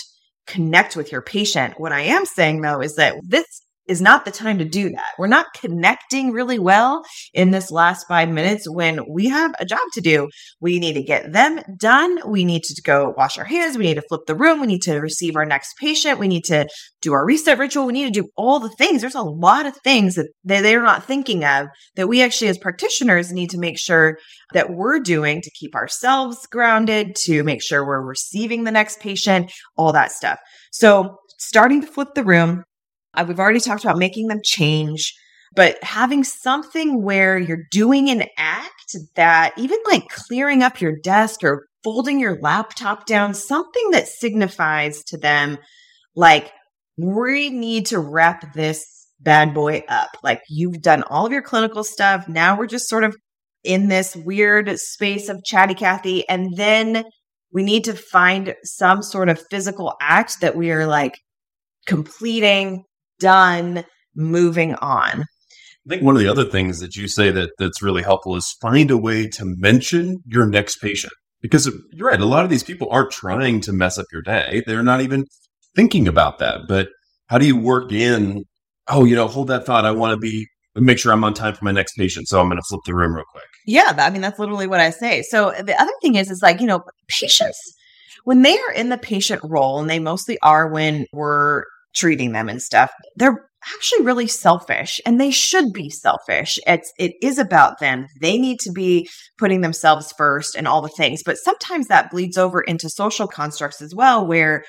connect 0.45 0.95
with 0.95 1.11
your 1.11 1.21
patient. 1.21 1.73
What 1.77 1.91
I 1.91 2.01
am 2.01 2.25
saying 2.25 2.61
though 2.61 2.81
is 2.81 2.95
that 2.95 3.15
this 3.27 3.45
is 3.87 4.01
not 4.01 4.25
the 4.25 4.31
time 4.31 4.57
to 4.57 4.65
do 4.65 4.89
that. 4.89 5.05
We're 5.17 5.27
not 5.27 5.53
connecting 5.53 6.31
really 6.31 6.59
well 6.59 7.03
in 7.33 7.51
this 7.51 7.71
last 7.71 8.07
five 8.07 8.29
minutes 8.29 8.69
when 8.69 8.99
we 9.09 9.29
have 9.29 9.53
a 9.59 9.65
job 9.65 9.79
to 9.93 10.01
do. 10.01 10.29
We 10.59 10.79
need 10.79 10.93
to 10.93 11.03
get 11.03 11.31
them 11.33 11.61
done. 11.77 12.19
We 12.29 12.45
need 12.45 12.63
to 12.63 12.81
go 12.81 13.13
wash 13.17 13.37
our 13.37 13.45
hands. 13.45 13.77
We 13.77 13.85
need 13.85 13.95
to 13.95 14.03
flip 14.09 14.21
the 14.27 14.35
room. 14.35 14.59
We 14.59 14.67
need 14.67 14.81
to 14.83 14.97
receive 14.99 15.35
our 15.35 15.45
next 15.45 15.75
patient. 15.79 16.19
We 16.19 16.27
need 16.27 16.43
to 16.45 16.67
do 17.01 17.13
our 17.13 17.25
reset 17.25 17.57
ritual. 17.57 17.85
We 17.85 17.93
need 17.93 18.13
to 18.13 18.21
do 18.21 18.29
all 18.35 18.59
the 18.59 18.69
things. 18.77 19.01
There's 19.01 19.15
a 19.15 19.21
lot 19.21 19.65
of 19.65 19.75
things 19.83 20.15
that 20.15 20.27
they- 20.43 20.61
they're 20.61 20.81
not 20.81 21.05
thinking 21.05 21.43
of 21.43 21.67
that 21.95 22.07
we 22.07 22.21
actually, 22.21 22.47
as 22.49 22.57
practitioners, 22.57 23.31
need 23.31 23.49
to 23.51 23.59
make 23.59 23.79
sure 23.79 24.17
that 24.53 24.69
we're 24.71 24.99
doing 24.99 25.41
to 25.41 25.51
keep 25.51 25.75
ourselves 25.75 26.45
grounded, 26.51 27.15
to 27.25 27.43
make 27.43 27.61
sure 27.61 27.85
we're 27.85 28.01
receiving 28.01 28.63
the 28.63 28.71
next 28.71 28.99
patient, 28.99 29.51
all 29.77 29.93
that 29.93 30.11
stuff. 30.11 30.39
So, 30.71 31.17
starting 31.39 31.81
to 31.81 31.87
flip 31.87 32.09
the 32.15 32.23
room, 32.23 32.63
uh, 33.17 33.25
we've 33.27 33.39
already 33.39 33.59
talked 33.59 33.83
about 33.83 33.97
making 33.97 34.27
them 34.27 34.39
change, 34.43 35.13
but 35.55 35.83
having 35.83 36.23
something 36.23 37.03
where 37.03 37.37
you're 37.37 37.65
doing 37.71 38.09
an 38.09 38.23
act 38.37 38.95
that 39.15 39.53
even 39.57 39.79
like 39.85 40.07
clearing 40.09 40.63
up 40.63 40.79
your 40.79 40.95
desk 41.03 41.43
or 41.43 41.65
folding 41.83 42.19
your 42.19 42.39
laptop 42.41 43.05
down, 43.05 43.33
something 43.33 43.91
that 43.91 44.07
signifies 44.07 45.03
to 45.05 45.17
them, 45.17 45.57
like, 46.15 46.51
we 46.97 47.49
need 47.49 47.85
to 47.87 47.99
wrap 47.99 48.53
this 48.53 49.07
bad 49.19 49.53
boy 49.53 49.83
up. 49.87 50.09
Like, 50.23 50.41
you've 50.49 50.81
done 50.81 51.03
all 51.03 51.25
of 51.25 51.31
your 51.31 51.41
clinical 51.41 51.83
stuff. 51.83 52.27
Now 52.27 52.57
we're 52.57 52.67
just 52.67 52.89
sort 52.89 53.03
of 53.03 53.15
in 53.63 53.87
this 53.87 54.15
weird 54.15 54.79
space 54.79 55.29
of 55.29 55.43
chatty 55.43 55.75
Cathy. 55.75 56.27
And 56.27 56.55
then 56.55 57.03
we 57.51 57.63
need 57.63 57.83
to 57.85 57.93
find 57.93 58.55
some 58.63 59.01
sort 59.01 59.29
of 59.29 59.43
physical 59.49 59.95
act 60.01 60.41
that 60.41 60.55
we 60.55 60.71
are 60.71 60.87
like 60.87 61.13
completing, 61.85 62.83
done, 63.19 63.83
moving 64.15 64.75
on. 64.75 65.21
I 65.21 65.89
think 65.89 66.03
one 66.03 66.15
of 66.15 66.21
the 66.21 66.27
other 66.27 66.43
things 66.43 66.79
that 66.79 66.95
you 66.95 67.07
say 67.07 67.31
that 67.31 67.51
that's 67.57 67.81
really 67.81 68.03
helpful 68.03 68.35
is 68.35 68.57
find 68.61 68.91
a 68.91 68.97
way 68.97 69.27
to 69.29 69.45
mention 69.45 70.17
your 70.25 70.45
next 70.45 70.77
patient. 70.77 71.13
Because 71.41 71.71
you're 71.93 72.09
right, 72.09 72.19
a 72.19 72.25
lot 72.25 72.43
of 72.43 72.49
these 72.49 72.63
people 72.63 72.89
aren't 72.89 73.11
trying 73.11 73.61
to 73.61 73.71
mess 73.71 73.97
up 73.97 74.07
your 74.11 74.23
day. 74.23 74.63
They're 74.65 74.83
not 74.83 75.01
even 75.01 75.25
thinking 75.75 76.07
about 76.07 76.39
that. 76.39 76.61
But 76.67 76.89
how 77.27 77.37
do 77.37 77.45
you 77.45 77.55
work 77.55 77.91
in, 77.91 78.43
oh, 78.89 79.05
you 79.05 79.15
know, 79.15 79.27
hold 79.27 79.47
that 79.47 79.65
thought. 79.65 79.85
I 79.85 79.91
want 79.91 80.11
to 80.11 80.17
be 80.17 80.47
make 80.75 80.99
sure 80.99 81.11
I'm 81.11 81.23
on 81.23 81.33
time 81.33 81.55
for 81.55 81.65
my 81.65 81.71
next 81.71 81.95
patient. 81.95 82.27
So 82.27 82.39
I'm 82.39 82.47
going 82.47 82.57
to 82.57 82.65
flip 82.67 82.81
the 82.85 82.95
room 82.95 83.15
real 83.15 83.25
quick. 83.31 83.45
Yeah, 83.65 83.93
I 83.97 84.09
mean 84.09 84.21
that's 84.21 84.39
literally 84.39 84.67
what 84.67 84.79
I 84.79 84.89
say. 84.89 85.21
So 85.21 85.51
the 85.51 85.79
other 85.79 85.91
thing 86.01 86.15
is, 86.15 86.29
is 86.29 86.41
like 86.41 86.59
you 86.61 86.67
know, 86.67 86.83
patients. 87.07 87.59
when 88.23 88.41
they 88.41 88.57
are 88.57 88.71
in 88.71 88.89
the 88.89 88.97
patient 88.97 89.41
role, 89.43 89.79
and 89.79 89.89
they 89.89 89.99
mostly 89.99 90.37
are 90.41 90.67
when 90.67 91.05
we're 91.13 91.63
treating 91.95 92.31
them 92.31 92.49
and 92.49 92.61
stuff, 92.61 92.91
they're 93.15 93.47
actually 93.75 94.05
really 94.05 94.27
selfish 94.27 95.01
and 95.05 95.19
they 95.19 95.31
should 95.31 95.73
be 95.73 95.89
selfish. 95.89 96.59
It's 96.67 96.91
it 96.97 97.13
is 97.21 97.37
about 97.37 97.79
them. 97.79 98.07
They 98.21 98.37
need 98.37 98.59
to 98.61 98.71
be 98.71 99.09
putting 99.37 99.61
themselves 99.61 100.13
first 100.17 100.55
and 100.55 100.67
all 100.67 100.81
the 100.81 100.89
things. 100.89 101.23
But 101.23 101.37
sometimes 101.37 101.87
that 101.87 102.11
bleeds 102.11 102.37
over 102.37 102.61
into 102.61 102.89
social 102.89 103.27
constructs 103.27 103.81
as 103.81 103.93
well 103.95 104.25
where 104.25 104.63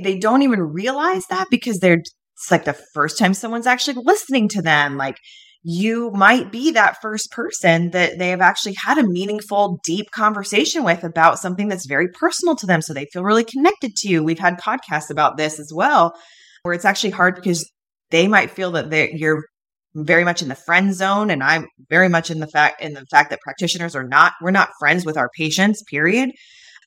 they 0.00 0.18
don't 0.18 0.42
even 0.42 0.60
realize 0.60 1.26
that 1.26 1.48
because 1.50 1.78
they're 1.78 2.02
it's 2.36 2.50
like 2.50 2.64
the 2.64 2.72
first 2.94 3.18
time 3.18 3.34
someone's 3.34 3.66
actually 3.66 4.02
listening 4.02 4.48
to 4.48 4.62
them 4.62 4.96
like 4.96 5.18
you 5.62 6.10
might 6.12 6.50
be 6.50 6.70
that 6.70 7.00
first 7.02 7.30
person 7.30 7.90
that 7.90 8.18
they 8.18 8.30
have 8.30 8.40
actually 8.40 8.74
had 8.74 8.96
a 8.96 9.06
meaningful, 9.06 9.78
deep 9.84 10.10
conversation 10.10 10.84
with 10.84 11.04
about 11.04 11.38
something 11.38 11.68
that's 11.68 11.86
very 11.86 12.08
personal 12.08 12.56
to 12.56 12.66
them. 12.66 12.80
So 12.80 12.94
they 12.94 13.06
feel 13.12 13.24
really 13.24 13.44
connected 13.44 13.94
to 13.96 14.08
you. 14.08 14.24
We've 14.24 14.38
had 14.38 14.58
podcasts 14.58 15.10
about 15.10 15.36
this 15.36 15.60
as 15.60 15.70
well, 15.74 16.14
where 16.62 16.74
it's 16.74 16.84
actually 16.84 17.10
hard 17.10 17.34
because 17.34 17.70
they 18.10 18.28
might 18.28 18.50
feel 18.50 18.72
that 18.72 19.12
you're 19.14 19.44
very 19.94 20.24
much 20.24 20.40
in 20.40 20.48
the 20.48 20.54
friend 20.54 20.94
zone 20.94 21.30
and 21.30 21.42
i'm 21.42 21.66
very 21.88 22.08
much 22.08 22.30
in 22.30 22.38
the 22.38 22.46
fact 22.46 22.80
in 22.80 22.94
the 22.94 23.04
fact 23.06 23.30
that 23.30 23.40
practitioners 23.40 23.96
are 23.96 24.06
not 24.06 24.32
we're 24.40 24.50
not 24.50 24.70
friends 24.78 25.04
with 25.04 25.16
our 25.16 25.28
patients 25.36 25.82
period. 25.82 26.30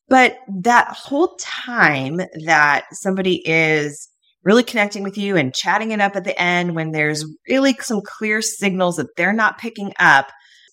But 0.10 0.36
that 0.62 0.90
whole 0.90 1.36
time 1.40 2.22
that 2.46 2.84
somebody 2.92 3.42
is 3.48 4.10
really 4.44 4.64
connecting 4.64 5.02
with 5.02 5.18
you 5.18 5.38
and 5.38 5.56
chatting 5.56 5.92
it 5.92 6.02
up 6.02 6.18
at 6.18 6.26
the 6.26 6.40
end 6.40 6.76
when 6.76 6.92
there's 6.92 7.26
really 7.48 7.74
some 7.80 8.02
clear 8.04 8.42
signals 8.42 8.98
that 8.98 9.16
they're 9.16 9.34
not 9.34 9.58
picking 9.58 9.94
up 10.00 10.28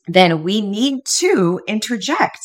then 0.08 0.42
we 0.42 0.60
need 0.60 1.04
to 1.18 1.60
interject. 1.66 2.40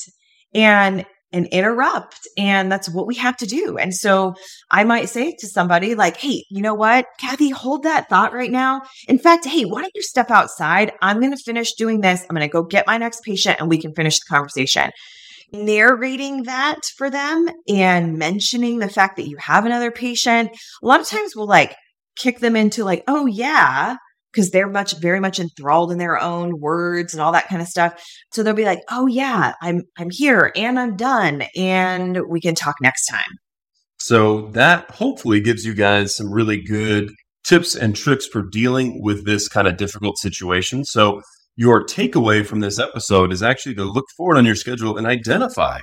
And 0.53 1.05
and 1.35 1.47
interrupt. 1.47 2.27
And 2.37 2.71
that's 2.71 2.89
what 2.89 3.07
we 3.07 3.15
have 3.15 3.35
to 3.37 3.45
do. 3.45 3.77
And 3.77 3.93
so 3.93 4.35
I 4.71 4.85
might 4.85 5.09
say 5.09 5.35
to 5.37 5.47
somebody 5.47 5.93
like, 5.93 6.15
Hey, 6.17 6.45
you 6.49 6.61
know 6.61 6.73
what? 6.73 7.05
Kathy, 7.19 7.49
hold 7.49 7.83
that 7.83 8.09
thought 8.09 8.33
right 8.33 8.49
now. 8.49 8.83
In 9.07 9.19
fact, 9.19 9.45
Hey, 9.45 9.65
why 9.65 9.81
don't 9.81 9.91
you 9.93 10.01
step 10.01 10.31
outside? 10.31 10.93
I'm 11.01 11.19
going 11.19 11.35
to 11.35 11.43
finish 11.43 11.73
doing 11.73 11.99
this. 12.01 12.21
I'm 12.21 12.35
going 12.35 12.47
to 12.47 12.51
go 12.51 12.63
get 12.63 12.87
my 12.87 12.97
next 12.97 13.21
patient 13.23 13.57
and 13.59 13.69
we 13.69 13.81
can 13.81 13.93
finish 13.93 14.17
the 14.19 14.33
conversation. 14.33 14.91
Narrating 15.51 16.43
that 16.43 16.79
for 16.97 17.09
them 17.09 17.49
and 17.67 18.17
mentioning 18.17 18.79
the 18.79 18.89
fact 18.89 19.17
that 19.17 19.27
you 19.27 19.37
have 19.37 19.65
another 19.65 19.91
patient. 19.91 20.51
A 20.81 20.87
lot 20.87 21.01
of 21.01 21.07
times 21.07 21.35
we'll 21.35 21.47
like 21.47 21.75
kick 22.15 22.39
them 22.39 22.55
into 22.55 22.85
like, 22.85 23.03
Oh 23.07 23.25
yeah, 23.25 23.97
because 24.35 24.51
they're 24.51 24.69
much 24.69 24.97
very 24.99 25.19
much 25.19 25.39
enthralled 25.39 25.91
in 25.91 25.97
their 25.97 26.21
own 26.21 26.59
words 26.59 27.13
and 27.13 27.21
all 27.21 27.31
that 27.31 27.47
kind 27.47 27.61
of 27.61 27.67
stuff. 27.67 28.03
So 28.33 28.43
they'll 28.43 28.53
be 28.53 28.65
like 28.65 28.81
oh 28.89 29.07
yeah 29.07 29.53
i'm 29.61 29.83
i'm 29.97 30.09
here 30.11 30.51
and 30.55 30.77
i'm 30.77 30.97
done 30.97 31.43
and 31.55 32.19
we 32.27 32.41
can 32.41 32.55
talk 32.55 32.75
next 32.81 33.05
time. 33.07 33.39
So 33.97 34.49
that 34.49 34.91
hopefully 34.91 35.39
gives 35.39 35.65
you 35.65 35.73
guys 35.73 36.15
some 36.15 36.31
really 36.31 36.61
good 36.61 37.11
tips 37.43 37.75
and 37.75 37.95
tricks 37.95 38.27
for 38.27 38.41
dealing 38.41 39.01
with 39.01 39.25
this 39.25 39.47
kind 39.47 39.67
of 39.67 39.77
difficult 39.77 40.17
situation. 40.17 40.83
So 40.83 41.21
your 41.55 41.85
takeaway 41.85 42.45
from 42.45 42.59
this 42.59 42.79
episode 42.79 43.31
is 43.31 43.41
actually 43.41 43.75
to 43.75 43.83
look 43.83 44.05
forward 44.17 44.37
on 44.37 44.45
your 44.45 44.55
schedule 44.55 44.97
and 44.97 45.07
identify 45.07 45.79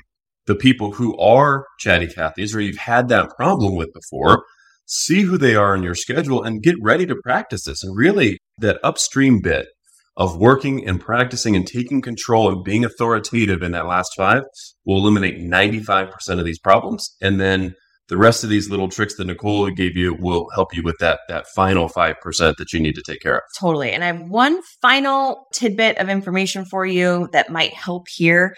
the 0.46 0.54
people 0.54 0.92
who 0.92 1.16
are 1.18 1.64
chatty 1.78 2.08
Cathys 2.08 2.54
or 2.54 2.60
you've 2.60 2.76
had 2.76 3.08
that 3.08 3.30
problem 3.36 3.76
with 3.76 3.92
before 3.94 4.44
see 4.86 5.22
who 5.22 5.38
they 5.38 5.54
are 5.54 5.74
in 5.74 5.82
your 5.82 5.94
schedule 5.94 6.42
and 6.42 6.62
get 6.62 6.76
ready 6.80 7.06
to 7.06 7.16
practice 7.22 7.64
this. 7.64 7.82
And 7.82 7.96
really, 7.96 8.38
that 8.58 8.78
upstream 8.82 9.40
bit 9.40 9.68
of 10.16 10.36
working 10.36 10.86
and 10.86 11.00
practicing 11.00 11.56
and 11.56 11.66
taking 11.66 12.02
control 12.02 12.50
and 12.50 12.64
being 12.64 12.84
authoritative 12.84 13.62
in 13.62 13.72
that 13.72 13.86
last 13.86 14.12
five 14.16 14.42
will 14.84 14.98
eliminate 14.98 15.38
95% 15.38 16.38
of 16.38 16.44
these 16.44 16.58
problems. 16.58 17.16
And 17.20 17.40
then 17.40 17.74
the 18.08 18.18
rest 18.18 18.44
of 18.44 18.50
these 18.50 18.68
little 18.68 18.88
tricks 18.88 19.14
that 19.16 19.24
Nicole 19.24 19.70
gave 19.70 19.96
you 19.96 20.14
will 20.14 20.48
help 20.54 20.76
you 20.76 20.82
with 20.82 20.98
that 20.98 21.20
that 21.28 21.46
final 21.54 21.88
5% 21.88 22.56
that 22.56 22.72
you 22.72 22.80
need 22.80 22.94
to 22.94 23.02
take 23.02 23.22
care 23.22 23.36
of. 23.36 23.42
Totally. 23.58 23.92
And 23.92 24.04
I 24.04 24.08
have 24.08 24.22
one 24.28 24.60
final 24.82 25.46
tidbit 25.52 25.96
of 25.96 26.10
information 26.10 26.66
for 26.66 26.84
you 26.84 27.28
that 27.32 27.50
might 27.50 27.72
help 27.72 28.08
here 28.08 28.54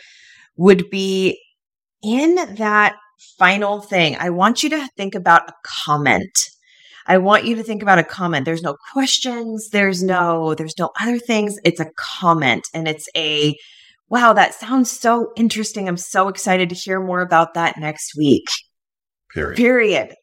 would 0.56 0.90
be 0.90 1.38
in 2.02 2.34
that 2.56 2.96
final 3.38 3.80
thing, 3.80 4.16
I 4.18 4.30
want 4.30 4.62
you 4.62 4.70
to 4.70 4.88
think 4.96 5.14
about 5.14 5.48
a 5.48 5.54
comment. 5.64 6.38
I 7.06 7.18
want 7.18 7.44
you 7.44 7.56
to 7.56 7.62
think 7.62 7.82
about 7.82 7.98
a 7.98 8.04
comment. 8.04 8.44
There's 8.44 8.62
no 8.62 8.76
questions. 8.92 9.68
There's 9.70 10.02
no, 10.02 10.54
there's 10.54 10.78
no 10.78 10.90
other 11.00 11.18
things. 11.18 11.56
It's 11.64 11.80
a 11.80 11.90
comment 11.96 12.66
and 12.72 12.88
it's 12.88 13.08
a, 13.14 13.54
wow, 14.08 14.32
that 14.32 14.54
sounds 14.54 14.90
so 14.90 15.32
interesting. 15.36 15.86
I'm 15.86 15.96
so 15.96 16.28
excited 16.28 16.70
to 16.70 16.74
hear 16.74 17.00
more 17.00 17.20
about 17.20 17.54
that 17.54 17.78
next 17.78 18.16
week. 18.16 18.46
Period. 19.30 19.56
Period. 19.56 20.14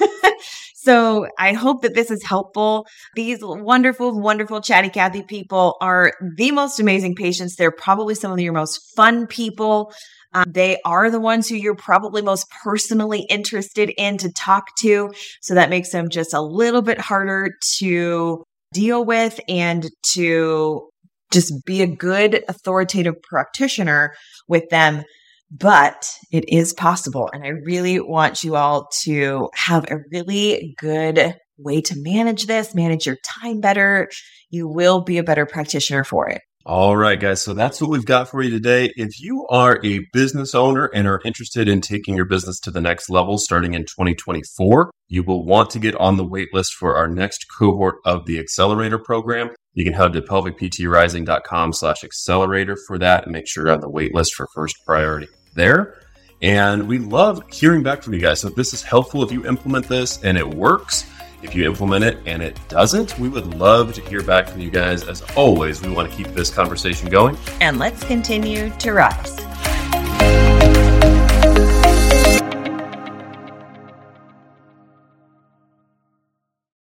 so 0.74 1.26
I 1.38 1.54
hope 1.54 1.82
that 1.82 1.94
this 1.94 2.10
is 2.10 2.22
helpful. 2.22 2.86
These 3.14 3.38
wonderful, 3.42 4.20
wonderful 4.20 4.60
chatty 4.60 4.90
Cathy 4.90 5.22
people 5.22 5.76
are 5.80 6.12
the 6.36 6.52
most 6.52 6.78
amazing 6.78 7.16
patients. 7.16 7.56
They're 7.56 7.72
probably 7.72 8.14
some 8.14 8.30
of 8.30 8.38
your 8.38 8.52
most 8.52 8.94
fun 8.94 9.26
people. 9.26 9.92
Um, 10.34 10.44
they 10.48 10.78
are 10.84 11.10
the 11.10 11.20
ones 11.20 11.48
who 11.48 11.56
you're 11.56 11.74
probably 11.74 12.22
most 12.22 12.46
personally 12.62 13.20
interested 13.30 13.90
in 13.96 14.18
to 14.18 14.32
talk 14.32 14.74
to. 14.80 15.10
So 15.40 15.54
that 15.54 15.70
makes 15.70 15.90
them 15.90 16.08
just 16.10 16.34
a 16.34 16.42
little 16.42 16.82
bit 16.82 17.00
harder 17.00 17.50
to 17.78 18.44
deal 18.72 19.04
with 19.04 19.40
and 19.48 19.88
to 20.12 20.88
just 21.32 21.64
be 21.64 21.82
a 21.82 21.86
good 21.86 22.44
authoritative 22.48 23.20
practitioner 23.22 24.14
with 24.48 24.68
them. 24.70 25.04
But 25.50 26.10
it 26.30 26.46
is 26.48 26.74
possible. 26.74 27.30
And 27.32 27.42
I 27.42 27.48
really 27.48 28.00
want 28.00 28.44
you 28.44 28.56
all 28.56 28.88
to 29.04 29.48
have 29.54 29.90
a 29.90 30.00
really 30.12 30.74
good 30.78 31.36
way 31.56 31.80
to 31.80 31.94
manage 31.96 32.46
this, 32.46 32.74
manage 32.74 33.06
your 33.06 33.16
time 33.24 33.60
better. 33.60 34.10
You 34.50 34.68
will 34.68 35.00
be 35.00 35.16
a 35.16 35.24
better 35.24 35.46
practitioner 35.46 36.04
for 36.04 36.28
it. 36.28 36.42
All 36.68 36.98
right, 36.98 37.18
guys. 37.18 37.40
So 37.40 37.54
that's 37.54 37.80
what 37.80 37.88
we've 37.88 38.04
got 38.04 38.28
for 38.28 38.42
you 38.42 38.50
today. 38.50 38.92
If 38.94 39.22
you 39.22 39.46
are 39.48 39.80
a 39.82 40.00
business 40.12 40.54
owner 40.54 40.84
and 40.84 41.08
are 41.08 41.22
interested 41.24 41.66
in 41.66 41.80
taking 41.80 42.14
your 42.14 42.26
business 42.26 42.60
to 42.60 42.70
the 42.70 42.82
next 42.82 43.08
level 43.08 43.38
starting 43.38 43.72
in 43.72 43.84
2024, 43.84 44.90
you 45.08 45.22
will 45.22 45.46
want 45.46 45.70
to 45.70 45.78
get 45.78 45.94
on 45.94 46.18
the 46.18 46.26
wait 46.26 46.52
list 46.52 46.74
for 46.74 46.94
our 46.94 47.08
next 47.08 47.46
cohort 47.58 47.94
of 48.04 48.26
the 48.26 48.38
accelerator 48.38 48.98
program. 48.98 49.48
You 49.72 49.82
can 49.82 49.94
head 49.94 50.12
to 50.12 50.20
pelvicptrising.com 50.20 51.72
slash 51.72 52.04
accelerator 52.04 52.76
for 52.86 52.98
that 52.98 53.24
and 53.24 53.32
make 53.32 53.48
sure 53.48 53.64
you're 53.64 53.72
on 53.72 53.80
the 53.80 53.88
wait 53.88 54.14
list 54.14 54.34
for 54.34 54.46
first 54.54 54.76
priority 54.84 55.28
there. 55.54 55.94
And 56.42 56.86
we 56.86 56.98
love 56.98 57.42
hearing 57.50 57.82
back 57.82 58.02
from 58.02 58.12
you 58.12 58.20
guys. 58.20 58.40
So 58.40 58.48
if 58.48 58.56
this 58.56 58.74
is 58.74 58.82
helpful, 58.82 59.22
if 59.22 59.32
you 59.32 59.46
implement 59.46 59.88
this 59.88 60.22
and 60.22 60.36
it 60.36 60.54
works, 60.54 61.06
if 61.42 61.54
you 61.54 61.64
implement 61.64 62.04
it 62.04 62.18
and 62.26 62.42
it 62.42 62.58
doesn't, 62.68 63.18
we 63.18 63.28
would 63.28 63.54
love 63.54 63.94
to 63.94 64.00
hear 64.02 64.22
back 64.22 64.48
from 64.48 64.60
you 64.60 64.70
guys. 64.70 65.04
As 65.04 65.22
always, 65.36 65.80
we 65.82 65.92
want 65.92 66.10
to 66.10 66.16
keep 66.16 66.28
this 66.34 66.50
conversation 66.50 67.08
going. 67.08 67.36
And 67.60 67.78
let's 67.78 68.02
continue 68.04 68.70
to 68.78 68.92
rise. 68.92 69.38